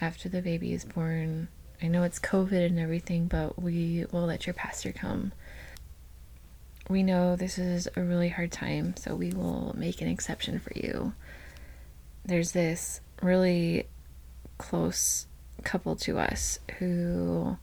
after 0.01 0.29
the 0.29 0.43
baby 0.43 0.73
is 0.73 0.85
born, 0.85 1.49
I 1.83 1.89
know 1.89 2.05
it's 2.05 2.19
COVID 2.19 2.67
and 2.67 2.79
everything, 2.79 3.27
but 3.27 3.61
we 3.61 4.07
will 4.13 4.27
let 4.27 4.47
your 4.47 4.55
pastor 4.55 4.93
come. 4.93 5.33
We 6.89 7.03
know 7.03 7.37
this 7.37 7.59
is 7.59 7.89
a 7.97 8.03
really 8.03 8.29
hard 8.29 8.53
time, 8.53 8.97
so 8.97 9.15
we 9.15 9.33
will 9.33 9.75
make 9.77 10.01
an 10.01 10.09
exception 10.09 10.59
for 10.59 10.73
you. 10.75 11.13
There's 12.25 12.53
this 12.53 13.01
really 13.21 13.87
close 14.59 15.27
couple 15.63 15.97
to 15.97 16.19
us 16.19 16.59
who 16.79 17.57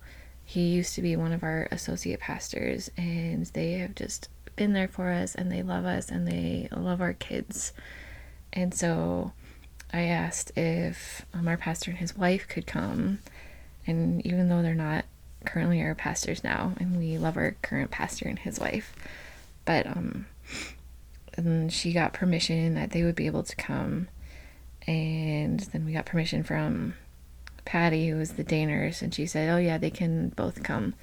he 0.46 0.68
used 0.68 0.96
to 0.96 1.02
be 1.02 1.16
one 1.16 1.34
of 1.34 1.44
our 1.44 1.68
associate 1.72 2.20
pastors, 2.20 2.90
and 2.98 3.46
they 3.48 3.74
have 3.74 3.96
just 3.96 4.30
been 4.56 4.74
there 4.74 4.88
for 4.88 5.10
us 5.10 5.36
and 5.36 5.50
they 5.50 5.64
love 5.64 5.86
us 5.86 6.10
and 6.10 6.28
they 6.28 6.68
love 6.76 7.00
our 7.00 7.14
kids. 7.14 7.72
And 8.52 8.74
so 8.74 9.32
I 9.94 10.02
asked 10.02 10.52
if 10.58 11.26
um, 11.34 11.48
our 11.48 11.56
pastor 11.56 11.92
and 11.92 12.00
his 12.00 12.18
wife 12.18 12.48
could 12.48 12.68
come. 12.68 13.20
And 13.88 14.24
even 14.26 14.50
though 14.50 14.62
they're 14.62 14.76
not 14.76 15.06
currently 15.46 15.82
our 15.82 15.96
pastors 15.96 16.44
now, 16.44 16.74
and 16.78 16.98
we 16.98 17.18
love 17.18 17.38
our 17.38 17.56
current 17.62 17.90
pastor 17.90 18.28
and 18.28 18.38
his 18.38 18.60
wife, 18.60 18.94
but 19.66 19.88
um, 19.88 20.26
and 21.36 21.72
she 21.72 21.94
got 21.94 22.14
permission 22.14 22.76
that 22.76 22.92
they 22.92 23.04
would 23.04 23.16
be 23.16 23.26
able 23.26 23.44
to 23.44 23.56
come. 23.56 24.10
And 24.90 25.60
then 25.60 25.86
we 25.86 25.94
got 25.94 26.08
permission 26.08 26.42
from 26.42 26.96
Patty, 27.64 28.10
who 28.10 28.18
was 28.18 28.32
the 28.32 28.44
day 28.44 28.66
nurse, 28.66 29.04
and 29.04 29.14
she 29.14 29.28
said, 29.28 29.48
"Oh 29.48 29.58
yeah, 29.60 29.78
they 29.78 29.92
can 29.92 30.30
both 30.30 30.64
come." 30.64 30.96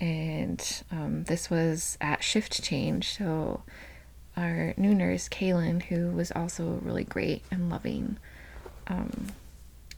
And 0.00 0.82
um, 0.90 1.22
this 1.24 1.48
was 1.48 1.96
at 2.00 2.24
shift 2.24 2.60
change, 2.60 3.16
so 3.16 3.62
our 4.36 4.74
new 4.76 4.92
nurse, 4.92 5.28
Kaylin, 5.28 5.82
who 5.82 6.10
was 6.10 6.32
also 6.32 6.80
really 6.82 7.04
great 7.04 7.44
and 7.52 7.70
loving, 7.70 8.18
um, 8.88 9.28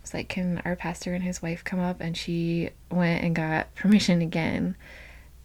was 0.02 0.12
like, 0.12 0.28
"Can 0.28 0.60
our 0.66 0.76
pastor 0.76 1.14
and 1.14 1.24
his 1.24 1.40
wife 1.40 1.64
come 1.64 1.80
up?" 1.80 2.02
And 2.02 2.14
she 2.14 2.68
went 2.90 3.24
and 3.24 3.34
got 3.34 3.74
permission 3.74 4.20
again. 4.20 4.76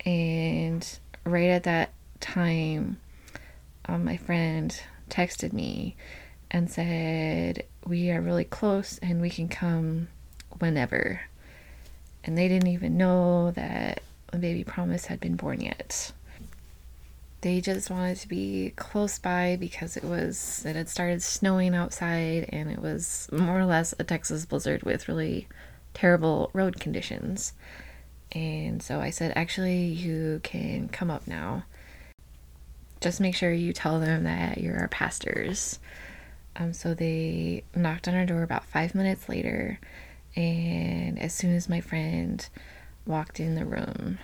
And 0.05 0.85
right 1.23 1.51
at 1.51 1.63
that 1.63 1.93
time, 2.19 2.99
um, 3.85 4.03
my 4.03 4.17
friend 4.17 4.77
texted 5.09 5.53
me 5.53 5.95
and 6.51 6.69
said, 6.69 7.63
"We 7.87 8.11
are 8.11 8.21
really 8.21 8.43
close, 8.43 8.97
and 8.99 9.21
we 9.21 9.29
can 9.29 9.47
come 9.47 10.09
whenever. 10.59 11.21
And 12.23 12.37
they 12.37 12.47
didn't 12.47 12.67
even 12.67 12.97
know 12.97 13.51
that 13.51 14.01
baby 14.39 14.63
promise 14.63 15.05
had 15.05 15.19
been 15.19 15.35
born 15.35 15.61
yet. 15.61 16.11
They 17.41 17.61
just 17.61 17.89
wanted 17.89 18.17
to 18.17 18.27
be 18.27 18.73
close 18.75 19.19
by 19.19 19.57
because 19.59 19.95
it 19.95 20.03
was 20.03 20.65
it 20.65 20.75
had 20.75 20.89
started 20.89 21.21
snowing 21.21 21.75
outside 21.75 22.49
and 22.49 22.69
it 22.69 22.79
was 22.79 23.29
more 23.31 23.59
or 23.59 23.65
less 23.65 23.93
a 23.99 24.03
Texas 24.03 24.45
blizzard 24.45 24.83
with 24.83 25.07
really 25.07 25.47
terrible 25.93 26.49
road 26.53 26.79
conditions. 26.79 27.53
And 28.33 28.81
so 28.83 28.99
I 28.99 29.11
said, 29.11 29.33
actually, 29.35 29.85
you 29.85 30.41
can 30.43 30.89
come 30.89 31.09
up 31.09 31.27
now. 31.27 31.63
Just 32.99 33.21
make 33.21 33.35
sure 33.35 33.53
you 33.53 33.71
tell 33.71 33.99
them 33.99 34.23
that 34.23 34.57
you're 34.57 34.79
our 34.79 34.87
pastors. 34.87 35.79
Um, 36.57 36.73
so 36.73 36.93
they 36.93 37.63
knocked 37.75 38.07
on 38.07 38.15
our 38.15 38.25
door 38.25 38.41
about 38.43 38.65
five 38.65 38.95
minutes 38.95 39.29
later 39.29 39.79
and 40.37 41.17
as 41.19 41.33
soon 41.33 41.55
as 41.55 41.67
my 41.67 41.81
friend 41.81 42.47
walked 43.07 43.39
in 43.39 43.55
the 43.55 43.65
room, 43.65 44.19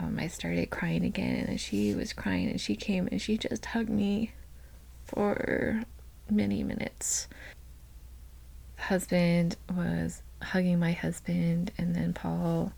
um, 0.00 0.18
I 0.18 0.28
started 0.28 0.70
crying 0.70 1.04
again. 1.04 1.44
And 1.46 1.60
she 1.60 1.94
was 1.94 2.14
crying 2.14 2.48
and 2.48 2.60
she 2.60 2.74
came 2.74 3.06
and 3.10 3.20
she 3.20 3.36
just 3.36 3.66
hugged 3.66 3.90
me 3.90 4.32
for 5.04 5.84
many 6.30 6.62
minutes. 6.62 7.28
Husband 8.78 9.56
was 9.74 10.22
hugging 10.40 10.78
my 10.78 10.92
husband, 10.92 11.72
and 11.76 11.94
then 11.94 12.14
Paul 12.14 12.72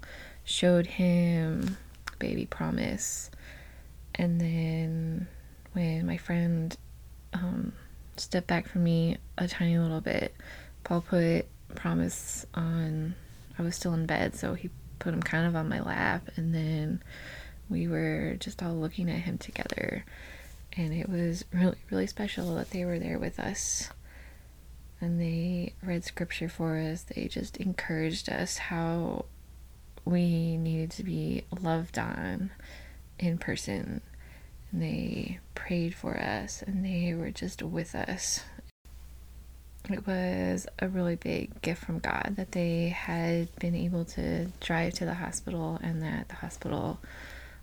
showed 0.45 0.87
him 0.87 1.77
baby 2.19 2.47
promise. 2.47 3.31
And 4.17 4.41
then 4.41 5.29
when 5.75 6.07
my 6.07 6.17
friend 6.17 6.77
um, 7.35 7.73
stepped 8.21 8.47
back 8.47 8.69
from 8.69 8.85
me 8.85 9.17
a 9.39 9.49
tiny 9.49 9.79
little 9.79 10.01
bit, 10.01 10.35
Paul 10.85 11.03
put 11.03 11.47
promise 11.75 12.47
on 12.55 13.15
I 13.59 13.63
was 13.63 13.77
still 13.77 13.95
in 13.95 14.07
bed, 14.07 14.35
so 14.35 14.55
he 14.55 14.71
put 14.99 15.15
him 15.15 15.23
kind 15.23 15.47
of 15.47 15.57
on 15.57 15.69
my 15.69 15.81
lap 15.81 16.29
and 16.37 16.55
then 16.55 17.03
we 17.69 17.89
were 17.89 18.37
just 18.41 18.63
all 18.63 18.75
looking 18.75 19.09
at 19.11 19.21
him 19.21 19.39
together. 19.39 20.05
And 20.77 20.93
it 20.93 21.09
was 21.09 21.45
really 21.53 21.79
really 21.91 22.07
special 22.07 22.55
that 22.57 22.71
they 22.71 22.85
were 22.85 22.99
there 22.99 23.19
with 23.19 23.39
us. 23.39 23.91
And 25.01 25.19
they 25.21 25.73
read 25.83 26.05
scripture 26.05 26.49
for 26.49 26.77
us. 26.77 27.05
They 27.05 27.27
just 27.27 27.57
encouraged 27.57 28.29
us 28.29 28.59
how 28.59 29.25
we 30.05 30.57
needed 30.59 30.91
to 30.93 31.05
be 31.05 31.45
loved 31.63 31.99
on 31.99 32.51
in 33.19 33.39
person 33.39 34.03
and 34.73 34.83
they 34.83 35.39
prayed 35.55 35.95
for 35.95 36.19
us 36.19 36.63
and 36.63 36.85
they 36.85 37.15
were 37.15 37.31
just 37.31 37.63
with 37.63 37.95
us 37.95 38.45
it 39.89 40.07
was 40.07 40.67
a 40.79 40.89
really 40.89 41.17
big 41.17 41.63
gift 41.63 41.85
from 41.85 41.99
God 41.99 42.35
that 42.37 42.53
they 42.53 42.89
had 42.89 43.55
been 43.57 43.75
able 43.75 44.05
to 44.07 44.47
drive 44.61 44.95
to 44.95 45.05
the 45.05 45.15
hospital 45.15 45.79
and 45.83 46.03
that 46.03 46.29
the 46.29 46.37
hospital 46.37 46.99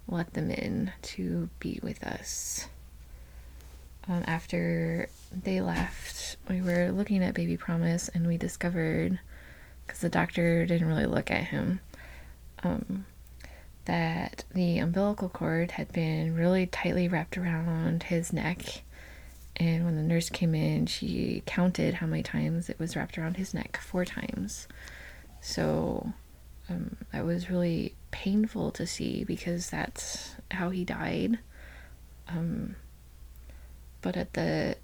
let 0.08 0.34
them 0.34 0.50
in 0.50 0.92
to 1.02 1.50
be 1.60 1.80
with 1.84 2.04
us. 2.04 2.68
Um, 4.08 4.24
after 4.26 5.10
they 5.32 5.62
left, 5.62 6.38
we 6.50 6.62
were 6.62 6.92
looking 6.92 7.24
at 7.24 7.34
Baby 7.34 7.58
Promise 7.58 8.10
and 8.10 8.26
we 8.26 8.38
discovered, 8.38 9.20
because 9.86 10.00
the 10.00 10.10
doctor 10.10 10.66
didn't 10.66 10.88
really 10.88 11.06
look 11.06 11.30
at 11.30 11.44
him, 11.44 11.82
um, 12.64 13.06
that 13.88 14.46
the 14.54 14.78
umbilical 14.78 15.28
cord 15.28 15.72
had 15.72 15.92
been 15.92 16.36
really 16.36 16.68
tightly 16.68 17.08
wrapped 17.08 17.38
around 17.38 18.04
his 18.04 18.32
neck 18.32 18.84
and 19.60 19.86
when 19.86 19.96
the 19.96 20.04
nurse 20.04 20.30
came 20.30 20.54
in, 20.54 20.86
she 20.86 21.42
counted 21.48 21.96
how 21.96 22.06
many 22.06 22.22
times 22.22 22.70
it 22.70 22.80
was 22.80 22.96
wrapped 22.96 23.18
around 23.18 23.38
his 23.38 23.56
neck 23.56 23.80
four 23.82 24.06
times. 24.06 24.68
So 25.42 26.14
um, 26.70 26.98
that 27.12 27.26
was 27.26 27.50
really 27.50 27.96
painful 28.12 28.70
to 28.72 28.86
see 28.86 29.24
because 29.24 29.70
that's 29.70 30.36
how 30.52 30.70
he 30.70 30.86
died. 30.86 31.40
Um, 32.28 32.76
but 34.02 34.16
at 34.16 34.34
the 34.34 34.78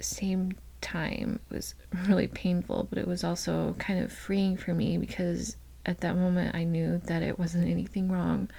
same 0.00 0.52
time. 0.80 1.38
It 1.50 1.54
was 1.54 1.74
really 2.08 2.26
painful, 2.26 2.88
but 2.90 2.98
it 2.98 3.06
was 3.06 3.22
also 3.22 3.76
kind 3.78 4.00
of 4.00 4.12
freeing 4.12 4.56
for 4.56 4.74
me 4.74 4.98
because 4.98 5.56
at 5.88 6.02
that 6.02 6.16
moment 6.16 6.54
I 6.54 6.64
knew 6.64 7.00
that 7.06 7.22
it 7.22 7.38
wasn't 7.38 7.68
anything 7.68 8.12
wrong 8.12 8.50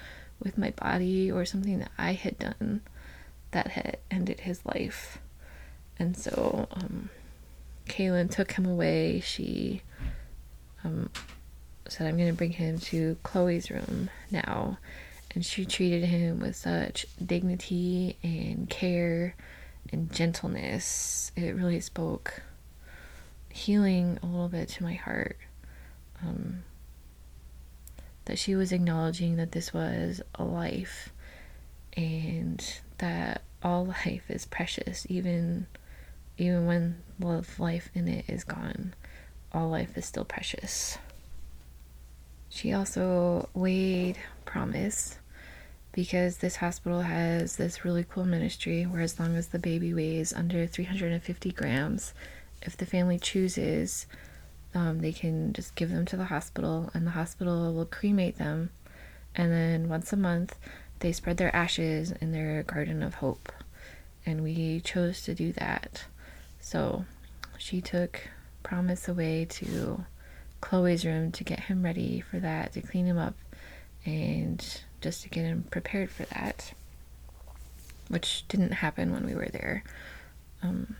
with 0.42 0.58
my 0.58 0.70
body 0.72 1.30
or 1.30 1.44
something 1.44 1.78
that 1.78 1.92
I 1.96 2.12
had 2.12 2.38
done 2.38 2.80
that 3.52 3.68
had 3.68 3.98
ended 4.10 4.40
his 4.40 4.66
life. 4.66 5.18
And 5.98 6.16
so 6.16 6.66
um, 6.72 7.08
Kaylin 7.86 8.30
took 8.30 8.52
him 8.52 8.66
away. 8.66 9.20
She 9.20 9.82
um, 10.82 11.10
said, 11.88 12.08
I'm 12.08 12.16
going 12.16 12.28
to 12.28 12.34
bring 12.34 12.52
him 12.52 12.78
to 12.80 13.16
Chloe's 13.22 13.70
room 13.70 14.10
now. 14.30 14.78
And 15.32 15.46
she 15.46 15.64
treated 15.64 16.04
him 16.04 16.40
with 16.40 16.56
such 16.56 17.06
dignity 17.24 18.16
and 18.24 18.68
care 18.68 19.36
and 19.92 20.12
gentleness. 20.12 21.30
It 21.36 21.54
really 21.54 21.80
spoke 21.80 22.42
healing 23.50 24.18
a 24.20 24.26
little 24.26 24.48
bit 24.48 24.68
to 24.70 24.82
my 24.82 24.94
heart. 24.94 25.38
Um, 26.22 26.64
that 28.30 28.38
she 28.38 28.54
was 28.54 28.70
acknowledging 28.70 29.36
that 29.36 29.50
this 29.52 29.74
was 29.74 30.22
a 30.36 30.44
life 30.44 31.10
and 31.96 32.80
that 32.98 33.42
all 33.62 33.84
life 33.86 34.22
is 34.30 34.46
precious 34.46 35.04
even 35.10 35.66
even 36.38 36.64
when 36.64 36.96
the 37.18 37.44
life 37.58 37.90
in 37.92 38.06
it 38.08 38.24
is 38.28 38.44
gone 38.44 38.94
all 39.52 39.68
life 39.68 39.96
is 39.96 40.06
still 40.06 40.24
precious. 40.24 40.98
She 42.48 42.72
also 42.72 43.48
weighed 43.54 44.18
promise 44.44 45.18
because 45.92 46.38
this 46.38 46.56
hospital 46.56 47.02
has 47.02 47.56
this 47.56 47.84
really 47.84 48.04
cool 48.08 48.24
ministry 48.24 48.84
where 48.84 49.02
as 49.02 49.18
long 49.18 49.36
as 49.36 49.48
the 49.48 49.58
baby 49.58 49.92
weighs 49.92 50.32
under 50.32 50.66
350 50.66 51.50
grams 51.50 52.14
if 52.62 52.76
the 52.76 52.86
family 52.86 53.18
chooses 53.18 54.06
um, 54.74 55.00
they 55.00 55.12
can 55.12 55.52
just 55.52 55.74
give 55.74 55.90
them 55.90 56.04
to 56.06 56.16
the 56.16 56.26
hospital 56.26 56.90
and 56.94 57.06
the 57.06 57.12
hospital 57.12 57.72
will 57.74 57.86
cremate 57.86 58.38
them. 58.38 58.70
And 59.34 59.52
then 59.52 59.88
once 59.88 60.12
a 60.12 60.16
month 60.16 60.56
they 61.00 61.12
spread 61.12 61.38
their 61.38 61.54
ashes 61.54 62.12
in 62.12 62.32
their 62.32 62.62
garden 62.62 63.02
of 63.02 63.14
hope. 63.14 63.52
And 64.26 64.42
we 64.42 64.80
chose 64.80 65.22
to 65.22 65.34
do 65.34 65.52
that. 65.52 66.04
So 66.60 67.04
she 67.58 67.80
took 67.80 68.28
promise 68.62 69.08
away 69.08 69.46
to 69.46 70.04
chloe's 70.60 71.06
room 71.06 71.32
to 71.32 71.42
get 71.42 71.60
him 71.60 71.82
ready 71.82 72.20
for 72.20 72.38
that 72.38 72.74
to 72.74 72.82
clean 72.82 73.06
him 73.06 73.16
up 73.16 73.34
and 74.04 74.82
just 75.00 75.22
to 75.22 75.30
get 75.30 75.46
him 75.46 75.64
prepared 75.70 76.10
for 76.10 76.24
that 76.24 76.74
which 78.10 78.44
didn't 78.48 78.72
happen 78.72 79.12
when 79.12 79.24
we 79.24 79.34
were 79.34 79.48
there. 79.48 79.84
Um, 80.62 80.96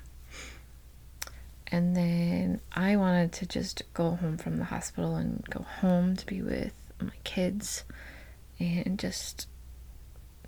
and 1.73 1.97
then 1.97 2.61
I 2.73 2.97
wanted 2.97 3.33
to 3.33 3.47
just 3.47 3.83
go 3.95 4.17
home 4.17 4.39
from 4.39 4.57
the 4.57 4.65
hospital 4.65 5.15
and 5.17 5.45
go 5.49 5.63
home 5.81 6.17
to 6.17 6.27
be 6.27 6.43
with 6.43 6.73
my 7.01 7.13
kids 7.23 7.85
and 8.59 8.99
just 8.99 9.47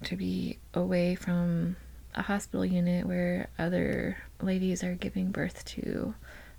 to 0.05 0.17
be 0.17 0.59
away 0.75 1.15
from 1.15 1.77
a 2.15 2.23
hospital 2.23 2.67
unit 2.67 3.07
where 3.07 3.49
other 3.59 4.19
ladies 4.41 4.83
are 4.83 4.95
giving 4.95 5.31
birth 5.31 5.65
to 5.65 6.15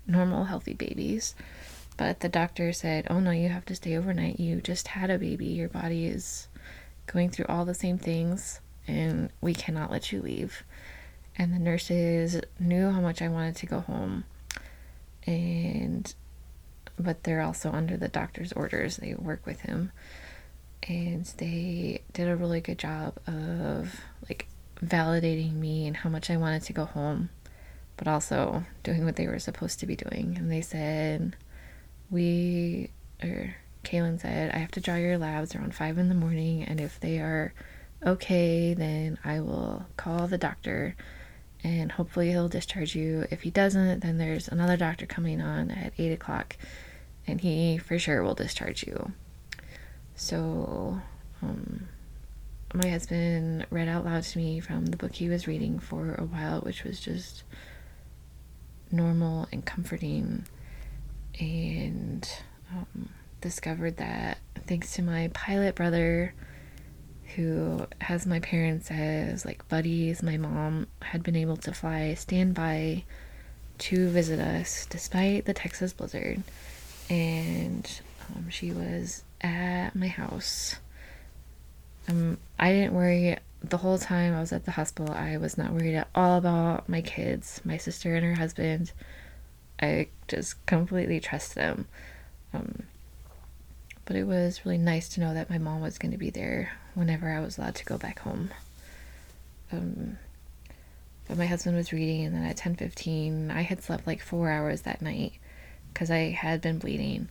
normal, 0.06 0.44
healthy 0.44 0.74
babies. 0.74 1.34
But 1.96 2.20
the 2.20 2.28
doctor 2.28 2.72
said, 2.72 3.06
Oh 3.10 3.20
no, 3.20 3.30
you 3.30 3.50
have 3.50 3.66
to 3.66 3.74
stay 3.74 3.96
overnight. 3.96 4.40
You 4.40 4.60
just 4.60 4.88
had 4.88 5.10
a 5.10 5.18
baby. 5.18 5.46
Your 5.46 5.68
body 5.68 6.06
is 6.06 6.48
going 7.06 7.30
through 7.30 7.46
all 7.48 7.64
the 7.64 7.74
same 7.74 7.98
things, 7.98 8.60
and 8.88 9.30
we 9.40 9.54
cannot 9.54 9.92
let 9.92 10.10
you 10.10 10.20
leave. 10.20 10.64
And 11.36 11.52
the 11.52 11.58
nurses 11.58 12.40
knew 12.58 12.90
how 12.90 13.00
much 13.00 13.22
I 13.22 13.28
wanted 13.28 13.56
to 13.56 13.66
go 13.66 13.80
home 13.80 14.24
and 15.26 16.14
but 16.98 17.24
they're 17.24 17.42
also 17.42 17.70
under 17.72 17.96
the 17.96 18.08
doctor's 18.08 18.52
orders. 18.52 18.96
They 18.96 19.14
work 19.14 19.46
with 19.46 19.60
him. 19.60 19.90
And 20.86 21.24
they 21.38 22.02
did 22.12 22.28
a 22.28 22.36
really 22.36 22.60
good 22.60 22.78
job 22.78 23.18
of 23.26 24.00
like 24.28 24.46
validating 24.82 25.54
me 25.54 25.86
and 25.86 25.96
how 25.96 26.10
much 26.10 26.30
I 26.30 26.36
wanted 26.36 26.62
to 26.64 26.72
go 26.72 26.84
home, 26.84 27.30
but 27.96 28.06
also 28.06 28.64
doing 28.82 29.04
what 29.04 29.16
they 29.16 29.26
were 29.26 29.38
supposed 29.38 29.80
to 29.80 29.86
be 29.86 29.96
doing. 29.96 30.36
And 30.38 30.50
they 30.52 30.60
said, 30.60 31.36
We, 32.10 32.90
or 33.22 33.56
Kaylin 33.82 34.20
said, 34.20 34.54
I 34.54 34.58
have 34.58 34.72
to 34.72 34.80
draw 34.80 34.96
your 34.96 35.18
labs 35.18 35.54
around 35.54 35.74
five 35.74 35.98
in 35.98 36.08
the 36.08 36.14
morning, 36.14 36.64
and 36.64 36.80
if 36.80 37.00
they 37.00 37.18
are 37.18 37.54
okay, 38.04 38.74
then 38.74 39.18
I 39.24 39.40
will 39.40 39.86
call 39.96 40.26
the 40.26 40.38
doctor 40.38 40.96
and 41.64 41.90
hopefully 41.90 42.28
he'll 42.28 42.48
discharge 42.48 42.94
you. 42.94 43.26
If 43.30 43.42
he 43.42 43.50
doesn't, 43.50 44.00
then 44.00 44.18
there's 44.18 44.48
another 44.48 44.76
doctor 44.76 45.06
coming 45.06 45.40
on 45.40 45.70
at 45.70 45.94
8 45.96 46.12
o'clock, 46.12 46.56
and 47.26 47.40
he 47.40 47.78
for 47.78 47.98
sure 47.98 48.22
will 48.22 48.34
discharge 48.34 48.84
you. 48.86 49.12
So, 50.14 51.00
um, 51.42 51.88
my 52.74 52.88
husband 52.88 53.66
read 53.70 53.88
out 53.88 54.04
loud 54.04 54.24
to 54.24 54.38
me 54.38 54.60
from 54.60 54.86
the 54.86 54.98
book 54.98 55.14
he 55.14 55.30
was 55.30 55.46
reading 55.46 55.78
for 55.78 56.14
a 56.14 56.24
while, 56.24 56.60
which 56.60 56.84
was 56.84 57.00
just 57.00 57.44
normal 58.92 59.48
and 59.50 59.64
comforting, 59.64 60.44
and 61.40 62.28
um, 62.70 63.08
discovered 63.40 63.96
that 63.96 64.38
thanks 64.66 64.92
to 64.94 65.02
my 65.02 65.30
pilot 65.32 65.74
brother 65.74 66.34
who 67.36 67.86
has 68.00 68.26
my 68.26 68.40
parents 68.40 68.90
as 68.90 69.44
like 69.44 69.66
buddies. 69.68 70.22
My 70.22 70.36
mom 70.36 70.86
had 71.00 71.22
been 71.22 71.36
able 71.36 71.56
to 71.58 71.72
fly 71.72 72.14
standby 72.14 73.04
to 73.78 74.08
visit 74.08 74.38
us 74.38 74.86
despite 74.86 75.44
the 75.44 75.54
Texas 75.54 75.92
blizzard, 75.92 76.42
and 77.10 78.00
um, 78.28 78.48
she 78.50 78.70
was 78.70 79.24
at 79.40 79.94
my 79.96 80.06
house. 80.06 80.76
Um, 82.08 82.38
I 82.58 82.72
didn't 82.72 82.94
worry 82.94 83.38
the 83.62 83.78
whole 83.78 83.98
time 83.98 84.34
I 84.34 84.40
was 84.40 84.52
at 84.52 84.64
the 84.64 84.72
hospital. 84.72 85.12
I 85.12 85.36
was 85.38 85.58
not 85.58 85.72
worried 85.72 85.96
at 85.96 86.08
all 86.14 86.38
about 86.38 86.88
my 86.88 87.00
kids, 87.00 87.60
my 87.64 87.78
sister 87.78 88.14
and 88.14 88.24
her 88.24 88.34
husband. 88.34 88.92
I 89.80 90.08
just 90.28 90.64
completely 90.66 91.18
trust 91.18 91.54
them. 91.54 91.88
Um, 92.52 92.84
but 94.04 94.16
it 94.16 94.24
was 94.24 94.64
really 94.64 94.78
nice 94.78 95.08
to 95.10 95.20
know 95.20 95.34
that 95.34 95.50
my 95.50 95.58
mom 95.58 95.80
was 95.80 95.98
going 95.98 96.12
to 96.12 96.18
be 96.18 96.30
there 96.30 96.72
whenever 96.94 97.30
I 97.30 97.40
was 97.40 97.58
allowed 97.58 97.74
to 97.76 97.84
go 97.84 97.98
back 97.98 98.20
home. 98.20 98.50
Um, 99.72 100.18
but 101.28 101.38
my 101.38 101.46
husband 101.46 101.76
was 101.76 101.92
reading, 101.92 102.24
and 102.24 102.34
then 102.34 102.44
at 102.44 102.56
10:15, 102.56 103.50
I 103.50 103.62
had 103.62 103.82
slept 103.82 104.06
like 104.06 104.20
four 104.20 104.50
hours 104.50 104.82
that 104.82 105.02
night 105.02 105.32
because 105.92 106.10
I 106.10 106.30
had 106.30 106.60
been 106.60 106.78
bleeding, 106.78 107.28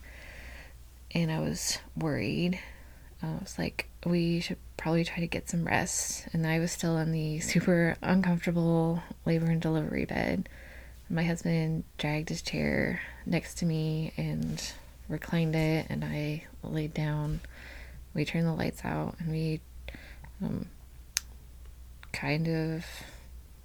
and 1.12 1.30
I 1.30 1.40
was 1.40 1.78
worried. 1.96 2.58
I 3.22 3.38
was 3.40 3.58
like, 3.58 3.88
we 4.04 4.40
should 4.40 4.58
probably 4.76 5.04
try 5.04 5.20
to 5.20 5.26
get 5.26 5.48
some 5.48 5.64
rest, 5.64 6.26
and 6.32 6.46
I 6.46 6.58
was 6.58 6.72
still 6.72 6.98
in 6.98 7.12
the 7.12 7.40
super 7.40 7.96
uncomfortable 8.02 9.02
labor 9.24 9.46
and 9.46 9.62
delivery 9.62 10.04
bed. 10.04 10.48
My 11.08 11.22
husband 11.22 11.84
dragged 11.98 12.28
his 12.28 12.42
chair 12.42 13.00
next 13.24 13.54
to 13.58 13.66
me 13.66 14.12
and 14.16 14.60
reclined 15.08 15.54
it, 15.54 15.86
and 15.88 16.04
I 16.04 16.44
laid 16.62 16.92
down. 16.94 17.40
We 18.14 18.24
turned 18.24 18.46
the 18.46 18.52
lights 18.52 18.84
out, 18.84 19.16
and 19.18 19.30
we 19.30 19.60
um, 20.42 20.66
kind 22.12 22.48
of 22.48 22.84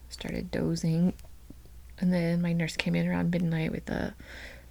started 0.09 0.51
dozing. 0.51 1.13
And 1.99 2.13
then 2.13 2.41
my 2.41 2.53
nurse 2.53 2.75
came 2.75 2.95
in 2.95 3.07
around 3.07 3.31
midnight 3.31 3.71
with 3.71 3.89
a 3.89 4.15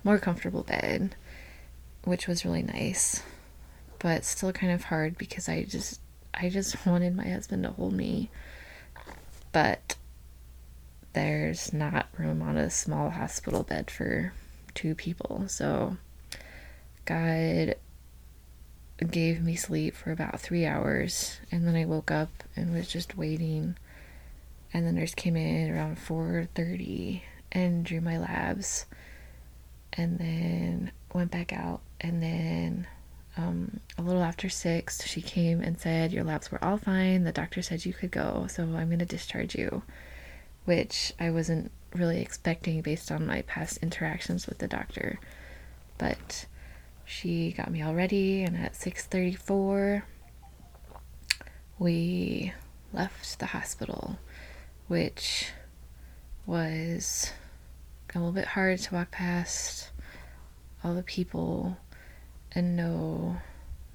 more 0.03 0.19
comfortable 0.19 0.63
bed, 0.63 1.15
which 2.05 2.27
was 2.27 2.45
really 2.45 2.63
nice, 2.63 3.23
but 3.99 4.25
still 4.25 4.53
kind 4.53 4.73
of 4.73 4.85
hard 4.85 5.19
because 5.19 5.49
I 5.49 5.65
just 5.65 6.01
I 6.35 6.49
just 6.49 6.87
wanted 6.87 7.15
my 7.17 7.29
husband 7.29 7.65
to 7.65 7.71
hold 7.71 7.93
me. 7.93 8.31
But 9.53 9.97
there's 11.13 11.73
not 11.73 12.09
room 12.17 12.43
on 12.43 12.57
a 12.57 12.71
small 12.71 13.11
hospital 13.11 13.63
bed 13.63 13.91
for 13.91 14.33
two 14.75 14.95
people. 14.95 15.45
So 15.49 15.97
God 17.05 17.75
gave 19.07 19.43
me 19.43 19.55
sleep 19.55 19.95
for 19.95 20.11
about 20.11 20.41
three 20.41 20.67
hours, 20.67 21.41
and 21.53 21.67
then 21.67 21.77
I 21.77 21.85
woke 21.85 22.11
up 22.11 22.31
and 22.57 22.75
was 22.75 22.89
just 22.89 23.17
waiting. 23.17 23.77
And 24.73 24.87
the 24.87 24.93
nurse 24.93 25.15
came 25.15 25.37
in 25.37 25.71
around 25.71 25.99
4:30 25.99 27.23
and 27.53 27.85
drew 27.85 28.01
my 28.01 28.19
labs, 28.19 28.87
and 29.93 30.19
then 30.19 30.91
went 31.15 31.31
back 31.31 31.53
out. 31.53 31.81
And 32.01 32.23
then 32.23 32.87
um, 33.37 33.81
a 33.97 34.03
little 34.03 34.23
after 34.23 34.49
six, 34.49 35.07
she 35.07 35.23
came 35.23 35.61
and 35.61 35.79
said 35.79 36.13
your 36.13 36.25
labs 36.25 36.51
were 36.51 36.63
all 36.63 36.77
fine. 36.77 37.25
The 37.25 37.33
doctor 37.33 37.63
said 37.63 37.87
you 37.87 37.93
could 37.93 38.11
go, 38.11 38.47
so 38.49 38.65
I'm 38.65 38.89
going 38.89 38.99
to 38.99 39.07
discharge 39.07 39.55
you, 39.55 39.83
which 40.65 41.13
I 41.21 41.31
wasn't 41.31 41.71
really 41.95 42.21
expecting 42.21 42.83
based 42.83 43.11
on 43.11 43.27
my 43.27 43.43
past 43.43 43.79
interactions 43.79 44.47
with 44.47 44.59
the 44.59 44.69
doctor, 44.69 45.19
but 45.97 46.47
she 47.09 47.53
got 47.53 47.71
me 47.71 47.83
all 47.83 47.95
ready 47.95 48.43
and 48.43 48.57
at 48.57 48.75
6:34 48.75 50.03
we 51.79 52.53
left 52.93 53.39
the 53.39 53.47
hospital 53.47 54.19
which 54.87 55.51
was 56.47 57.33
a 58.15 58.19
little 58.19 58.33
bit 58.33 58.47
hard 58.47 58.79
to 58.79 58.95
walk 58.95 59.11
past 59.11 59.91
all 60.83 60.95
the 60.95 61.03
people 61.03 61.77
and 62.53 62.77
know 62.77 63.37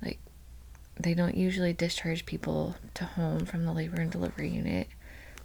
like 0.02 0.20
they 1.00 1.14
don't 1.14 1.36
usually 1.36 1.74
discharge 1.74 2.26
people 2.26 2.76
to 2.94 3.06
home 3.06 3.46
from 3.46 3.66
the 3.66 3.74
labor 3.74 4.02
and 4.02 4.12
delivery 4.12 4.50
unit. 4.50 4.88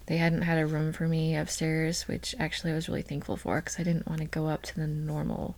They 0.07 0.19
hadn't 0.19 0.43
had 0.43 0.59
a 0.59 0.67
room 0.67 0.93
for 0.93 1.09
me 1.09 1.37
upstairs, 1.37 2.09
which 2.09 2.35
actually 2.39 2.73
I 2.73 2.75
was 2.75 2.89
really 2.89 3.03
thankful 3.03 3.37
for 3.37 3.61
because 3.61 3.79
I 3.79 3.83
didn't 3.83 4.09
want 4.09 4.21
to 4.21 4.27
go 4.27 4.47
up 4.47 4.63
to 4.65 4.77
the 4.77 4.87
normal 4.87 5.57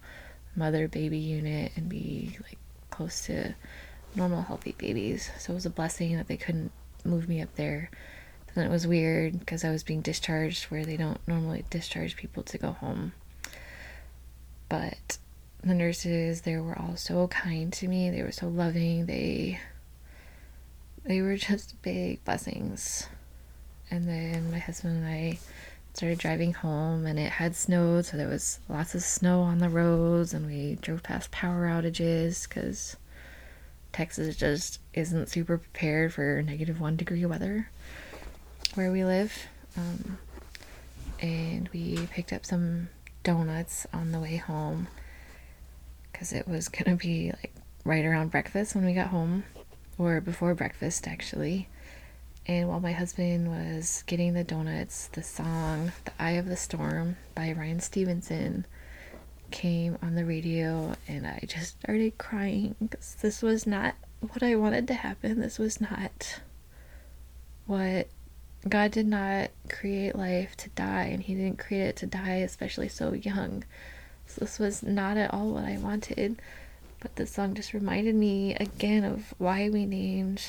mother 0.56 0.88
baby 0.88 1.18
unit 1.18 1.72
and 1.76 1.88
be 1.88 2.36
like 2.42 2.58
close 2.90 3.26
to 3.26 3.54
normal 4.14 4.42
healthy 4.42 4.74
babies. 4.76 5.30
So 5.38 5.52
it 5.52 5.54
was 5.54 5.66
a 5.66 5.70
blessing 5.70 6.16
that 6.16 6.28
they 6.28 6.36
couldn't 6.36 6.72
move 7.04 7.28
me 7.28 7.40
up 7.40 7.54
there. 7.56 7.90
But 8.46 8.54
then 8.54 8.66
it 8.66 8.70
was 8.70 8.86
weird 8.86 9.38
because 9.38 9.64
I 9.64 9.70
was 9.70 9.82
being 9.82 10.00
discharged 10.00 10.64
where 10.64 10.84
they 10.84 10.96
don't 10.96 11.20
normally 11.26 11.64
discharge 11.70 12.16
people 12.16 12.42
to 12.44 12.58
go 12.58 12.72
home. 12.72 13.12
But 14.68 15.18
the 15.62 15.74
nurses 15.74 16.42
there 16.42 16.62
were 16.62 16.78
all 16.78 16.96
so 16.96 17.28
kind 17.28 17.72
to 17.74 17.88
me. 17.88 18.10
They 18.10 18.22
were 18.22 18.32
so 18.32 18.48
loving. 18.48 19.06
They 19.06 19.60
they 21.04 21.22
were 21.22 21.36
just 21.36 21.80
big 21.82 22.24
blessings. 22.24 23.08
And 23.90 24.06
then 24.06 24.50
my 24.50 24.58
husband 24.58 24.98
and 24.98 25.06
I 25.06 25.38
started 25.94 26.18
driving 26.18 26.52
home 26.52 27.04
and 27.06 27.18
it 27.18 27.32
had 27.32 27.54
snowed 27.54 28.04
so 28.06 28.16
there 28.16 28.28
was 28.28 28.60
lots 28.68 28.94
of 28.94 29.02
snow 29.02 29.42
on 29.42 29.58
the 29.58 29.68
roads 29.68 30.32
and 30.32 30.46
we 30.46 30.76
drove 30.80 31.02
past 31.02 31.30
power 31.30 31.66
outages 31.66 32.48
because 32.48 32.96
texas 33.92 34.36
just 34.36 34.80
isn't 34.94 35.28
super 35.28 35.58
prepared 35.58 36.12
for 36.12 36.42
negative 36.42 36.80
one 36.80 36.96
degree 36.96 37.24
weather 37.24 37.68
where 38.74 38.92
we 38.92 39.04
live. 39.04 39.46
Um, 39.76 40.18
and 41.20 41.68
we 41.72 42.06
picked 42.10 42.32
up 42.32 42.46
some 42.46 42.88
donuts 43.22 43.86
on 43.92 44.12
the 44.12 44.18
way 44.18 44.36
home 44.36 44.88
because 46.10 46.32
it 46.32 46.48
was 46.48 46.68
gonna 46.68 46.96
be 46.96 47.30
like 47.30 47.52
right 47.84 48.04
around 48.04 48.30
breakfast 48.30 48.74
when 48.74 48.86
we 48.86 48.94
got 48.94 49.08
home 49.08 49.44
or 49.98 50.20
before 50.20 50.54
breakfast 50.54 51.06
actually 51.06 51.68
and 52.46 52.68
while 52.68 52.80
my 52.80 52.92
husband 52.92 53.48
was 53.48 54.02
getting 54.06 54.34
the 54.34 54.44
donuts, 54.44 55.08
the 55.08 55.22
song 55.22 55.92
The 56.04 56.12
Eye 56.18 56.32
of 56.32 56.46
the 56.46 56.56
Storm 56.56 57.16
by 57.34 57.52
Ryan 57.52 57.80
Stevenson 57.80 58.66
came 59.50 59.98
on 60.02 60.14
the 60.14 60.24
radio, 60.24 60.94
and 61.06 61.26
I 61.26 61.44
just 61.46 61.80
started 61.80 62.18
crying 62.18 62.76
because 62.80 63.16
this 63.16 63.42
was 63.42 63.66
not 63.66 63.94
what 64.20 64.42
I 64.42 64.56
wanted 64.56 64.88
to 64.88 64.94
happen. 64.94 65.40
This 65.40 65.58
was 65.58 65.80
not 65.80 66.40
what 67.66 68.08
God 68.68 68.90
did 68.90 69.06
not 69.06 69.50
create 69.68 70.16
life 70.16 70.56
to 70.58 70.68
die, 70.70 71.04
and 71.04 71.22
He 71.22 71.34
didn't 71.34 71.58
create 71.58 71.88
it 71.88 71.96
to 71.96 72.06
die, 72.06 72.36
especially 72.36 72.88
so 72.88 73.12
young. 73.12 73.64
So 74.26 74.40
this 74.40 74.58
was 74.58 74.82
not 74.82 75.16
at 75.16 75.32
all 75.32 75.50
what 75.50 75.64
I 75.64 75.78
wanted. 75.78 76.40
But 77.00 77.16
the 77.16 77.26
song 77.26 77.54
just 77.54 77.72
reminded 77.72 78.14
me 78.14 78.54
again 78.56 79.04
of 79.04 79.34
why 79.38 79.70
we 79.70 79.86
named 79.86 80.42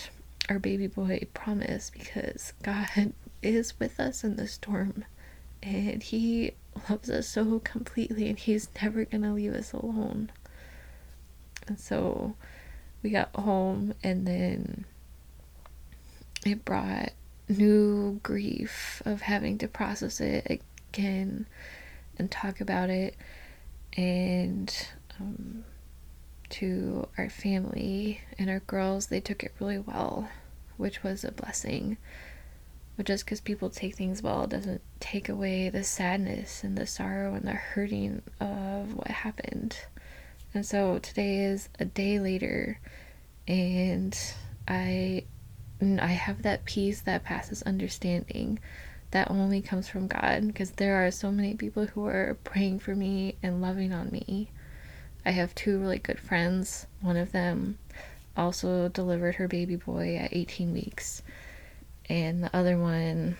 our 0.51 0.59
baby 0.59 0.87
boy 0.87 1.25
promise 1.33 1.89
because 1.89 2.51
God 2.61 3.13
is 3.41 3.79
with 3.79 4.01
us 4.01 4.25
in 4.25 4.35
the 4.35 4.49
storm 4.49 5.05
and 5.63 6.03
he 6.03 6.51
loves 6.89 7.09
us 7.09 7.29
so 7.29 7.59
completely 7.59 8.27
and 8.27 8.37
he's 8.37 8.67
never 8.81 9.05
going 9.05 9.21
to 9.21 9.31
leave 9.31 9.53
us 9.53 9.71
alone. 9.71 10.29
And 11.67 11.79
so 11.79 12.35
we 13.01 13.11
got 13.11 13.33
home 13.33 13.93
and 14.03 14.27
then 14.27 14.83
it 16.45 16.65
brought 16.65 17.11
new 17.47 18.19
grief 18.21 19.01
of 19.05 19.21
having 19.21 19.57
to 19.59 19.69
process 19.69 20.19
it 20.19 20.45
again 20.49 21.47
and 22.17 22.29
talk 22.29 22.59
about 22.59 22.89
it 22.89 23.15
and 23.95 24.87
um, 25.17 25.63
to 26.49 27.07
our 27.17 27.29
family 27.29 28.19
and 28.37 28.49
our 28.49 28.59
girls, 28.59 29.07
they 29.07 29.21
took 29.21 29.43
it 29.43 29.53
really 29.59 29.79
well, 29.79 30.27
which 30.81 31.03
was 31.03 31.23
a 31.23 31.31
blessing. 31.31 31.97
But 32.97 33.05
just 33.05 33.25
because 33.25 33.39
people 33.39 33.69
take 33.69 33.95
things 33.95 34.21
well 34.21 34.47
doesn't 34.47 34.81
take 34.99 35.29
away 35.29 35.69
the 35.69 35.83
sadness 35.83 36.63
and 36.63 36.77
the 36.77 36.85
sorrow 36.85 37.33
and 37.33 37.47
the 37.47 37.53
hurting 37.53 38.21
of 38.39 38.93
what 38.95 39.07
happened. 39.07 39.77
And 40.53 40.65
so 40.65 40.99
today 40.99 41.45
is 41.45 41.69
a 41.79 41.85
day 41.85 42.19
later, 42.19 42.79
and 43.47 44.17
I, 44.67 45.23
I 45.81 46.07
have 46.07 46.41
that 46.41 46.65
peace 46.65 47.01
that 47.01 47.23
passes 47.23 47.61
understanding 47.63 48.59
that 49.11 49.31
only 49.31 49.61
comes 49.61 49.87
from 49.87 50.07
God 50.07 50.47
because 50.47 50.71
there 50.71 51.05
are 51.05 51.11
so 51.11 51.31
many 51.31 51.53
people 51.53 51.85
who 51.85 52.05
are 52.05 52.37
praying 52.43 52.79
for 52.79 52.95
me 52.95 53.35
and 53.41 53.61
loving 53.61 53.93
on 53.93 54.11
me 54.11 54.51
I 55.23 55.31
have 55.31 55.53
two 55.53 55.79
really 55.79 55.99
good 55.99 56.19
friends. 56.19 56.87
One 56.99 57.15
of 57.15 57.31
them 57.31 57.77
also 58.35 58.87
delivered 58.89 59.35
her 59.35 59.47
baby 59.47 59.75
boy 59.75 60.15
at 60.15 60.35
18 60.35 60.73
weeks, 60.73 61.21
and 62.09 62.43
the 62.43 62.55
other 62.55 62.77
one 62.77 63.37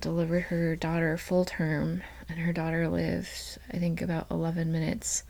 delivered 0.00 0.44
her 0.44 0.76
daughter 0.76 1.16
full 1.18 1.44
term, 1.44 2.02
and 2.28 2.38
her 2.38 2.52
daughter 2.52 2.88
lived, 2.88 3.58
I 3.72 3.78
think, 3.78 4.00
about 4.00 4.30
11 4.30 4.72
minutes, 4.72 5.24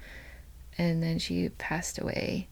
and 0.78 1.02
then 1.02 1.18
she 1.18 1.48
passed 1.48 1.98
away. 1.98 2.48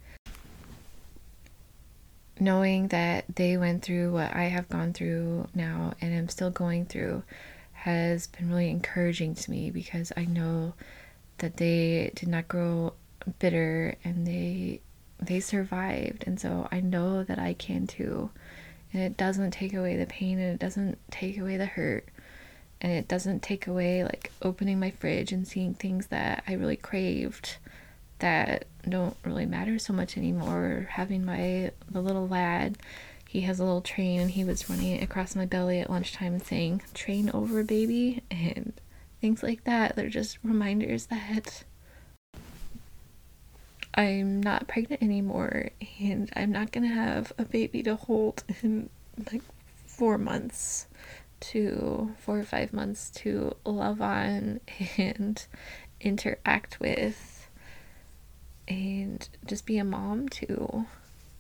Knowing 2.41 2.89
that 2.89 3.25
they 3.35 3.57
went 3.57 3.83
through 3.83 4.13
what 4.13 4.35
I 4.35 4.45
have 4.45 4.69
gone 4.69 4.93
through 4.93 5.49
now 5.55 5.95
and 6.01 6.15
am 6.15 6.29
still 6.29 6.51
going 6.51 6.87
through 6.87 7.25
has 7.73 8.29
been 8.29 8.49
really 8.49 8.71
encouraging 8.71 9.35
to 9.35 9.51
me 9.51 9.71
because 9.71 10.13
I 10.17 10.25
know 10.25 10.75
that 11.39 11.57
they 11.57 12.13
did 12.15 12.29
not 12.29 12.47
grow 12.47 12.93
bitter 13.39 13.97
and 14.05 14.27
they 14.27 14.81
they 15.21 15.41
survived 15.41 16.25
and 16.27 16.41
so 16.41 16.69
I 16.71 16.81
know 16.81 17.25
that 17.25 17.39
I 17.39 17.55
can 17.55 17.87
too. 17.87 18.31
And 18.93 19.03
it 19.03 19.17
doesn't 19.17 19.51
take 19.51 19.75
away 19.75 19.97
the 19.97 20.07
pain 20.07 20.39
and 20.39 20.55
it 20.55 20.59
doesn't 20.59 20.99
take 21.11 21.39
away 21.39 21.57
the 21.57 21.67
hurt. 21.67 22.09
And 22.81 22.93
it 22.93 23.09
doesn't 23.09 23.43
take 23.43 23.67
away 23.67 24.05
like 24.05 24.33
opening 24.41 24.79
my 24.79 24.91
fridge 24.91 25.33
and 25.33 25.47
seeing 25.47 25.75
things 25.75 26.07
that 26.07 26.45
I 26.47 26.53
really 26.53 26.77
craved 26.77 27.57
that 28.21 28.67
don't 28.89 29.17
really 29.25 29.47
matter 29.47 29.79
so 29.79 29.93
much 29.93 30.17
anymore. 30.17 30.89
Having 30.91 31.25
my 31.25 31.73
the 31.91 32.01
little 32.01 32.29
lad, 32.29 32.79
he 33.29 33.43
has 33.43 33.61
a 33.61 33.65
little 33.65 33.81
train 33.81 34.21
and 34.21 34.31
he 34.31 34.45
was 34.45 34.71
running 34.71 35.03
across 35.03 35.37
my 35.37 35.45
belly 35.45 35.81
at 35.81 35.91
lunchtime 35.91 36.39
saying, 36.39 36.83
Train 36.95 37.31
over 37.35 37.63
baby 37.63 38.23
and 38.31 38.73
things 39.21 39.43
like 39.43 39.65
that. 39.65 39.97
They're 39.97 40.09
just 40.09 40.39
reminders 40.43 41.07
that 41.07 41.65
I'm 43.99 44.41
not 44.41 44.69
pregnant 44.69 45.03
anymore 45.03 45.71
and 45.99 46.31
I'm 46.37 46.53
not 46.53 46.71
gonna 46.71 46.87
have 46.87 47.33
a 47.37 47.45
baby 47.45 47.83
to 47.83 47.97
hold 47.97 48.45
in 48.63 48.91
like 49.33 49.43
four 49.87 50.17
months 50.19 50.87
to 51.41 52.15
four 52.17 52.39
or 52.39 52.45
five 52.45 52.73
months 52.73 53.11
to 53.11 53.57
love 53.65 54.01
on 54.01 54.61
and 54.97 55.45
interact 56.01 56.79
with 56.79 57.51
and 58.69 59.29
just 59.45 59.67
be 59.67 59.79
a 59.79 59.85
mom 59.85 60.29
to. 60.29 60.87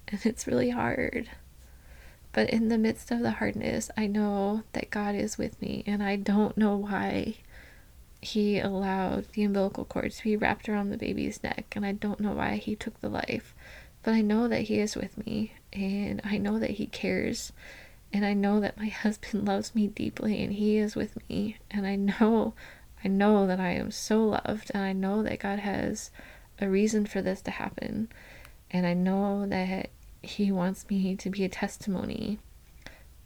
And 0.08 0.26
it's 0.26 0.48
really 0.48 0.70
hard. 0.70 1.30
But 2.32 2.50
in 2.50 2.68
the 2.68 2.78
midst 2.78 3.12
of 3.12 3.20
the 3.20 3.32
hardness, 3.32 3.88
I 3.96 4.08
know 4.08 4.64
that 4.72 4.90
God 4.90 5.14
is 5.14 5.38
with 5.38 5.62
me 5.62 5.84
and 5.86 6.02
I 6.02 6.16
don't 6.16 6.58
know 6.58 6.76
why 6.76 7.36
he 8.20 8.58
allowed 8.58 9.28
the 9.32 9.44
umbilical 9.44 9.84
cord 9.84 10.10
to 10.10 10.24
be 10.24 10.36
wrapped 10.36 10.68
around 10.68 10.90
the 10.90 10.96
baby's 10.96 11.42
neck, 11.42 11.72
and 11.76 11.86
I 11.86 11.92
don't 11.92 12.20
know 12.20 12.32
why 12.32 12.56
he 12.56 12.74
took 12.74 13.00
the 13.00 13.08
life. 13.08 13.54
But 14.02 14.14
I 14.14 14.20
know 14.20 14.48
that 14.48 14.62
he 14.62 14.78
is 14.80 14.96
with 14.96 15.24
me, 15.24 15.54
and 15.72 16.20
I 16.24 16.38
know 16.38 16.58
that 16.58 16.70
he 16.70 16.86
cares, 16.86 17.52
and 18.12 18.24
I 18.24 18.34
know 18.34 18.60
that 18.60 18.76
my 18.76 18.86
husband 18.88 19.46
loves 19.46 19.74
me 19.74 19.86
deeply, 19.86 20.42
and 20.42 20.52
he 20.52 20.78
is 20.78 20.96
with 20.96 21.16
me, 21.28 21.58
and 21.70 21.86
I 21.86 21.96
know, 21.96 22.54
I 23.04 23.08
know 23.08 23.46
that 23.46 23.60
I 23.60 23.72
am 23.72 23.90
so 23.90 24.24
loved, 24.24 24.70
and 24.74 24.82
I 24.82 24.92
know 24.92 25.22
that 25.22 25.38
God 25.40 25.60
has 25.60 26.10
a 26.60 26.68
reason 26.68 27.06
for 27.06 27.22
this 27.22 27.40
to 27.42 27.52
happen, 27.52 28.08
and 28.70 28.86
I 28.86 28.94
know 28.94 29.46
that 29.46 29.90
he 30.22 30.50
wants 30.50 30.88
me 30.90 31.14
to 31.16 31.30
be 31.30 31.44
a 31.44 31.48
testimony 31.48 32.40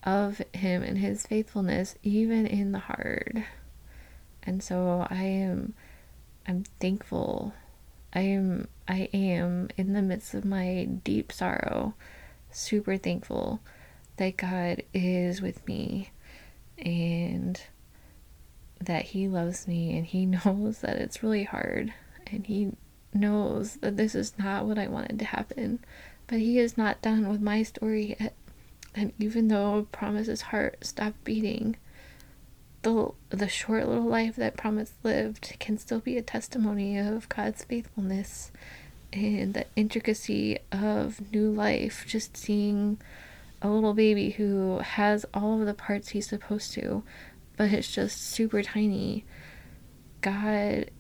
of 0.05 0.43
him 0.53 0.83
and 0.83 0.99
his 0.99 1.27
faithfulness, 1.27 1.95
even 2.03 2.47
in 2.47 2.73
the 2.73 2.81
hard. 2.81 3.45
And 4.45 4.63
so 4.63 5.07
I 5.11 5.23
am 5.23 5.75
I'm 6.47 6.65
thankful. 6.81 7.55
I 8.13 8.21
am 8.21 8.69
I 8.89 9.09
am 9.15 9.69
in 9.77 9.93
the 9.93 10.03
midst 10.03 10.35
of 10.35 10.45
my 10.45 10.89
deep 11.05 11.33
sorrow, 11.33 11.95
super 12.51 12.97
thankful 12.97 13.61
that 14.17 14.37
God 14.37 14.83
is 14.93 15.41
with 15.41 15.67
me 15.67 16.11
and 16.79 17.61
that 18.81 19.07
he 19.07 19.29
loves 19.29 19.67
me 19.67 19.97
and 19.97 20.07
he 20.07 20.27
knows 20.45 20.81
that 20.81 20.97
it's 20.97 21.23
really 21.23 21.45
hard 21.45 21.95
and 22.27 22.47
he 22.47 22.73
knows 23.15 23.77
that 23.77 23.97
this 23.97 24.15
is 24.15 24.39
not 24.39 24.67
what 24.67 24.79
I 24.79 24.89
wanted 24.89 25.19
to 25.21 25.25
happen. 25.25 25.81
But 26.27 26.39
he 26.39 26.59
is 26.59 26.79
not 26.79 27.03
done 27.03 27.29
with 27.29 27.41
my 27.41 27.63
story 27.63 28.17
yet. 28.19 28.35
And 28.95 29.13
even 29.19 29.49
though 29.49 29.87
Promise's 29.93 30.43
heart 30.43 30.85
stopped 30.85 31.25
beating, 31.25 31.77
the 32.83 33.11
the 33.31 33.49
short 33.49 33.89
little 33.89 34.05
life 34.05 34.37
that 34.37 34.57
Promise 34.57 34.95
lived 35.03 35.57
can 35.59 35.79
still 35.79 36.01
be 36.01 36.17
a 36.17 36.23
testimony 36.23 36.99
of 36.99 37.29
God's 37.29 37.65
faithfulness 37.65 38.51
and 39.13 39.55
the 39.55 39.67
intricacy 39.77 40.59
of 40.71 41.33
new 41.33 41.51
life. 41.51 42.05
Just 42.07 42.37
seeing 42.37 42.99
a 43.61 43.69
little 43.69 43.95
baby 43.95 44.31
who 44.31 44.79
has 44.79 45.25
all 45.33 45.61
of 45.61 45.67
the 45.67 45.75
parts 45.75 46.11
he's 46.11 46.29
supposed 46.29 46.73
to, 46.73 47.03
but 47.57 47.73
it's 47.73 47.93
just 47.93 48.21
super 48.21 48.63
tiny. 48.63 49.25
God 50.21 50.91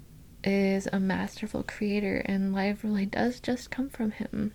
is 0.44 0.88
a 0.92 1.00
masterful 1.00 1.62
creator, 1.62 2.22
and 2.26 2.52
life 2.52 2.82
really 2.84 3.06
does 3.06 3.40
just 3.40 3.70
come 3.70 3.88
from 3.88 4.12
Him. 4.12 4.52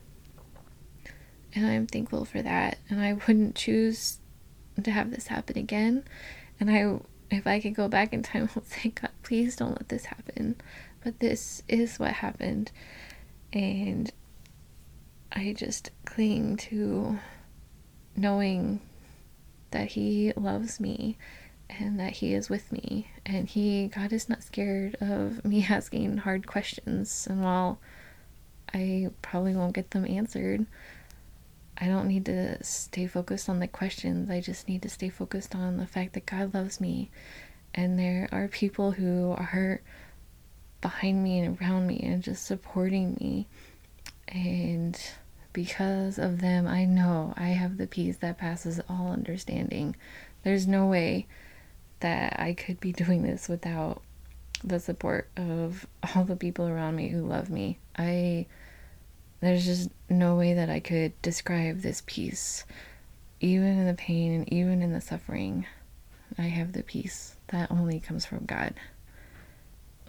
And 1.53 1.65
I'm 1.65 1.87
thankful 1.87 2.25
for 2.25 2.41
that. 2.41 2.77
And 2.89 3.01
I 3.01 3.13
wouldn't 3.13 3.55
choose 3.55 4.19
to 4.81 4.91
have 4.91 5.11
this 5.11 5.27
happen 5.27 5.57
again. 5.57 6.03
And 6.59 6.69
I, 6.69 6.99
if 7.29 7.45
I 7.45 7.59
could 7.59 7.75
go 7.75 7.87
back 7.87 8.13
in 8.13 8.23
time, 8.23 8.49
I 8.55 8.59
would 8.59 8.67
say, 8.67 8.89
God, 8.89 9.11
please 9.23 9.55
don't 9.55 9.71
let 9.71 9.89
this 9.89 10.05
happen. 10.05 10.55
But 11.03 11.19
this 11.19 11.63
is 11.67 11.99
what 11.99 12.13
happened. 12.13 12.71
And 13.53 14.11
I 15.31 15.53
just 15.53 15.91
cling 16.05 16.57
to 16.57 17.19
knowing 18.15 18.81
that 19.71 19.89
He 19.89 20.33
loves 20.35 20.79
me 20.79 21.17
and 21.69 21.99
that 21.99 22.13
He 22.13 22.33
is 22.33 22.49
with 22.49 22.71
me. 22.71 23.09
And 23.25 23.47
He, 23.47 23.87
God, 23.87 24.13
is 24.13 24.29
not 24.29 24.43
scared 24.43 24.95
of 25.01 25.43
me 25.45 25.65
asking 25.69 26.17
hard 26.17 26.47
questions. 26.47 27.27
And 27.29 27.43
while 27.43 27.79
I 28.73 29.09
probably 29.21 29.55
won't 29.55 29.75
get 29.75 29.91
them 29.91 30.05
answered, 30.05 30.65
I 31.79 31.87
don't 31.87 32.07
need 32.07 32.25
to 32.25 32.63
stay 32.63 33.07
focused 33.07 33.49
on 33.49 33.59
the 33.59 33.67
questions. 33.67 34.29
I 34.29 34.41
just 34.41 34.67
need 34.67 34.81
to 34.81 34.89
stay 34.89 35.09
focused 35.09 35.55
on 35.55 35.77
the 35.77 35.85
fact 35.85 36.13
that 36.13 36.25
God 36.25 36.53
loves 36.53 36.81
me. 36.81 37.11
And 37.75 37.99
there 37.99 38.27
are 38.31 38.47
people 38.47 38.91
who 38.91 39.31
are 39.31 39.81
behind 40.81 41.23
me 41.23 41.39
and 41.39 41.59
around 41.61 41.85
me 41.85 41.99
and 41.99 42.23
just 42.23 42.45
supporting 42.45 43.17
me. 43.19 43.47
And 44.27 44.99
because 45.53 46.17
of 46.17 46.41
them, 46.41 46.67
I 46.67 46.85
know 46.85 47.33
I 47.37 47.49
have 47.49 47.77
the 47.77 47.87
peace 47.87 48.17
that 48.17 48.37
passes 48.37 48.79
all 48.89 49.11
understanding. 49.11 49.95
There's 50.43 50.67
no 50.67 50.87
way 50.87 51.27
that 51.99 52.39
I 52.39 52.53
could 52.53 52.79
be 52.79 52.91
doing 53.03 53.21
this 53.21 53.47
without 53.47 54.01
the 54.63 54.79
support 54.79 55.29
of 55.37 55.85
all 56.15 56.23
the 56.23 56.35
people 56.35 56.67
around 56.67 56.95
me 56.95 57.09
who 57.09 57.21
love 57.21 57.49
me. 57.49 57.77
I 57.95 58.47
there's 59.39 59.65
just 59.65 59.89
no 60.09 60.35
way 60.35 60.53
that 60.53 60.69
I 60.69 60.79
could 60.79 61.19
describe 61.21 61.81
this 61.81 62.03
peace. 62.05 62.65
Even 63.39 63.77
in 63.77 63.85
the 63.85 63.93
pain 63.93 64.33
and 64.33 64.51
even 64.51 64.81
in 64.81 64.93
the 64.93 65.01
suffering, 65.01 65.65
I 66.37 66.43
have 66.43 66.73
the 66.73 66.83
peace 66.83 67.35
that 67.47 67.71
only 67.71 67.99
comes 67.99 68.25
from 68.25 68.45
God. 68.45 68.73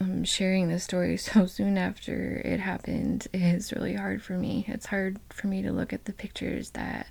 I'm 0.01 0.25
sharing 0.25 0.69
this 0.69 0.85
story 0.85 1.17
so 1.19 1.47
soon 1.47 1.77
after 1.77 2.41
it 2.45 2.61
happened 2.61 3.29
is 3.33 3.73
really 3.73 3.95
hard 3.95 4.23
for 4.23 4.35
me. 4.35 4.65
It's 4.69 4.87
hard 4.87 5.19
for 5.31 5.47
me 5.47 5.63
to 5.63 5.73
look 5.73 5.93
at 5.93 6.05
the 6.05 6.13
pictures 6.13 6.71
that 6.71 7.09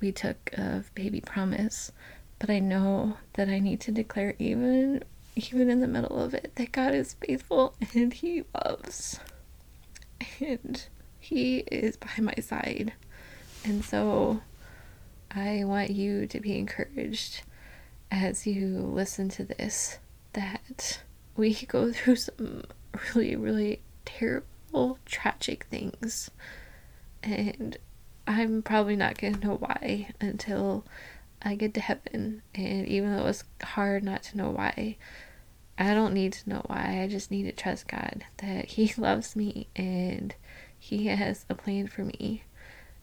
we 0.00 0.12
took 0.12 0.50
of 0.54 0.92
baby 0.94 1.20
promise, 1.20 1.92
but 2.38 2.50
I 2.50 2.58
know 2.58 3.18
that 3.34 3.48
I 3.48 3.60
need 3.60 3.80
to 3.82 3.92
declare 3.92 4.34
even 4.38 5.04
even 5.34 5.70
in 5.70 5.80
the 5.80 5.88
middle 5.88 6.18
of 6.18 6.34
it 6.34 6.52
that 6.56 6.72
God 6.72 6.94
is 6.94 7.14
faithful 7.14 7.74
and 7.94 8.12
he 8.12 8.44
loves. 8.54 9.18
And 10.40 10.84
he 11.22 11.58
is 11.58 11.96
by 11.96 12.10
my 12.18 12.34
side. 12.34 12.92
And 13.64 13.84
so 13.84 14.40
I 15.30 15.62
want 15.64 15.90
you 15.90 16.26
to 16.26 16.40
be 16.40 16.58
encouraged 16.58 17.42
as 18.10 18.46
you 18.46 18.78
listen 18.78 19.28
to 19.30 19.44
this 19.44 19.98
that 20.32 21.00
we 21.36 21.54
go 21.54 21.92
through 21.92 22.16
some 22.16 22.64
really, 23.14 23.36
really 23.36 23.80
terrible, 24.04 24.98
tragic 25.06 25.66
things. 25.70 26.30
And 27.22 27.78
I'm 28.26 28.62
probably 28.62 28.96
not 28.96 29.16
going 29.16 29.34
to 29.36 29.46
know 29.46 29.54
why 29.54 30.08
until 30.20 30.84
I 31.40 31.54
get 31.54 31.72
to 31.74 31.80
heaven. 31.80 32.42
And 32.52 32.86
even 32.88 33.14
though 33.14 33.22
it 33.22 33.26
was 33.26 33.44
hard 33.62 34.02
not 34.02 34.24
to 34.24 34.36
know 34.36 34.50
why, 34.50 34.96
I 35.78 35.94
don't 35.94 36.14
need 36.14 36.32
to 36.34 36.48
know 36.48 36.62
why. 36.66 37.00
I 37.00 37.06
just 37.06 37.30
need 37.30 37.44
to 37.44 37.52
trust 37.52 37.86
God 37.86 38.24
that 38.38 38.66
He 38.66 38.92
loves 39.00 39.36
me 39.36 39.68
and 39.76 40.34
He 40.84 41.06
has 41.06 41.46
a 41.48 41.54
plan 41.54 41.86
for 41.86 42.02
me. 42.02 42.42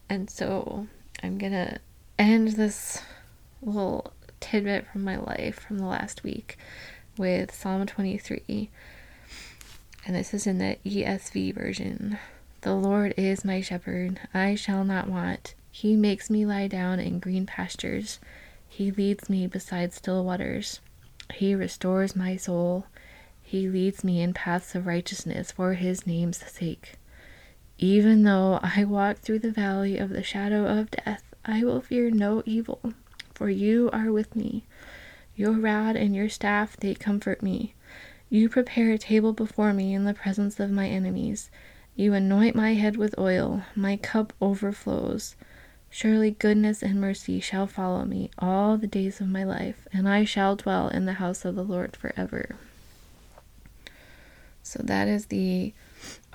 And 0.06 0.28
so 0.28 0.86
I'm 1.22 1.38
going 1.38 1.52
to 1.52 1.78
end 2.18 2.48
this 2.48 3.00
little 3.62 4.12
tidbit 4.38 4.86
from 4.86 5.02
my 5.02 5.16
life 5.16 5.60
from 5.60 5.78
the 5.78 5.86
last 5.86 6.22
week 6.22 6.58
with 7.16 7.54
Psalm 7.54 7.86
23. 7.86 8.68
And 10.04 10.14
this 10.14 10.34
is 10.34 10.46
in 10.46 10.58
the 10.58 10.76
ESV 10.84 11.54
version. 11.54 12.18
The 12.60 12.74
Lord 12.74 13.14
is 13.16 13.46
my 13.46 13.62
shepherd, 13.62 14.20
I 14.34 14.56
shall 14.56 14.84
not 14.84 15.08
want. 15.08 15.54
He 15.70 15.96
makes 15.96 16.28
me 16.28 16.44
lie 16.44 16.68
down 16.68 17.00
in 17.00 17.18
green 17.18 17.46
pastures. 17.46 18.18
He 18.68 18.90
leads 18.90 19.30
me 19.30 19.46
beside 19.46 19.94
still 19.94 20.22
waters. 20.22 20.80
He 21.32 21.54
restores 21.54 22.14
my 22.14 22.36
soul. 22.36 22.84
He 23.42 23.70
leads 23.70 24.04
me 24.04 24.20
in 24.20 24.34
paths 24.34 24.74
of 24.74 24.86
righteousness 24.86 25.50
for 25.50 25.72
his 25.74 26.06
name's 26.06 26.44
sake. 26.46 26.96
Even 27.82 28.24
though 28.24 28.60
I 28.62 28.84
walk 28.84 29.20
through 29.20 29.38
the 29.38 29.50
valley 29.50 29.96
of 29.96 30.10
the 30.10 30.22
shadow 30.22 30.66
of 30.66 30.90
death, 30.90 31.22
I 31.46 31.64
will 31.64 31.80
fear 31.80 32.10
no 32.10 32.42
evil, 32.44 32.92
for 33.32 33.48
you 33.48 33.88
are 33.90 34.12
with 34.12 34.36
me. 34.36 34.64
Your 35.34 35.52
rod 35.52 35.96
and 35.96 36.14
your 36.14 36.28
staff, 36.28 36.76
they 36.76 36.94
comfort 36.94 37.42
me. 37.42 37.72
You 38.28 38.50
prepare 38.50 38.92
a 38.92 38.98
table 38.98 39.32
before 39.32 39.72
me 39.72 39.94
in 39.94 40.04
the 40.04 40.12
presence 40.12 40.60
of 40.60 40.70
my 40.70 40.88
enemies. 40.88 41.50
You 41.96 42.12
anoint 42.12 42.54
my 42.54 42.74
head 42.74 42.98
with 42.98 43.18
oil, 43.18 43.62
my 43.74 43.96
cup 43.96 44.34
overflows. 44.42 45.34
Surely 45.88 46.32
goodness 46.32 46.82
and 46.82 47.00
mercy 47.00 47.40
shall 47.40 47.66
follow 47.66 48.04
me 48.04 48.30
all 48.38 48.76
the 48.76 48.86
days 48.86 49.22
of 49.22 49.28
my 49.28 49.42
life, 49.42 49.88
and 49.90 50.06
I 50.06 50.26
shall 50.26 50.54
dwell 50.54 50.88
in 50.88 51.06
the 51.06 51.14
house 51.14 51.46
of 51.46 51.54
the 51.54 51.64
Lord 51.64 51.96
forever. 51.96 52.56
So 54.62 54.82
that 54.84 55.08
is 55.08 55.26
the 55.26 55.72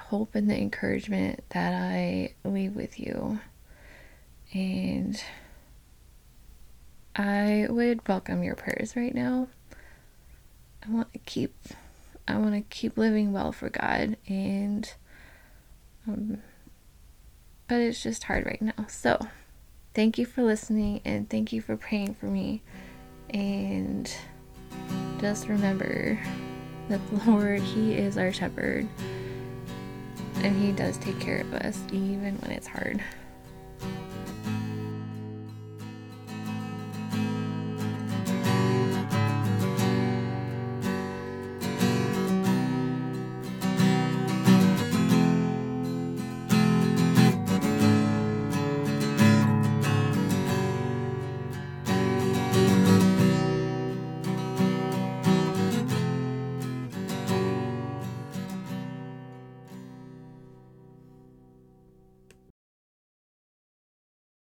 hope 0.08 0.36
and 0.36 0.50
the 0.50 0.58
encouragement 0.58 1.44
that 1.50 1.74
I 1.74 2.34
leave 2.44 2.76
with 2.76 3.00
you. 3.00 3.40
And 4.54 5.22
I 7.16 7.68
would 7.70 8.08
welcome 8.08 8.44
your 8.44 8.56
prayers 8.56 8.96
right 8.96 9.14
now. 9.14 9.48
I 10.88 10.92
want 10.92 11.12
to 11.14 11.20
keep 11.20 11.54
I 12.28 12.38
want 12.38 12.56
to 12.56 12.62
keep 12.62 12.98
living 12.98 13.32
well 13.34 13.52
for 13.52 13.70
God 13.70 14.18
and 14.28 14.92
um, 16.08 16.40
but 17.68 17.82
it's 17.82 18.04
just 18.04 18.26
hard 18.26 18.46
right 18.46 18.62
now. 18.62 18.86
So, 18.88 19.28
thank 19.94 20.18
you 20.18 20.26
for 20.26 20.44
listening 20.44 21.02
and 21.04 21.30
thank 21.30 21.52
you 21.52 21.62
for 21.62 21.76
praying 21.76 22.14
for 22.16 22.28
me. 22.28 22.62
And 23.32 24.12
just 25.20 25.48
remember 25.48 26.20
that 26.90 27.02
the 27.10 27.16
Lord, 27.32 27.62
He 27.62 27.94
is 27.94 28.18
our 28.18 28.32
shepherd. 28.32 28.88
And 30.44 30.56
He 30.58 30.72
does 30.72 30.98
take 30.98 31.20
care 31.20 31.42
of 31.42 31.54
us 31.54 31.80
even 31.92 32.36
when 32.38 32.52
it's 32.52 32.68
hard. 32.68 33.02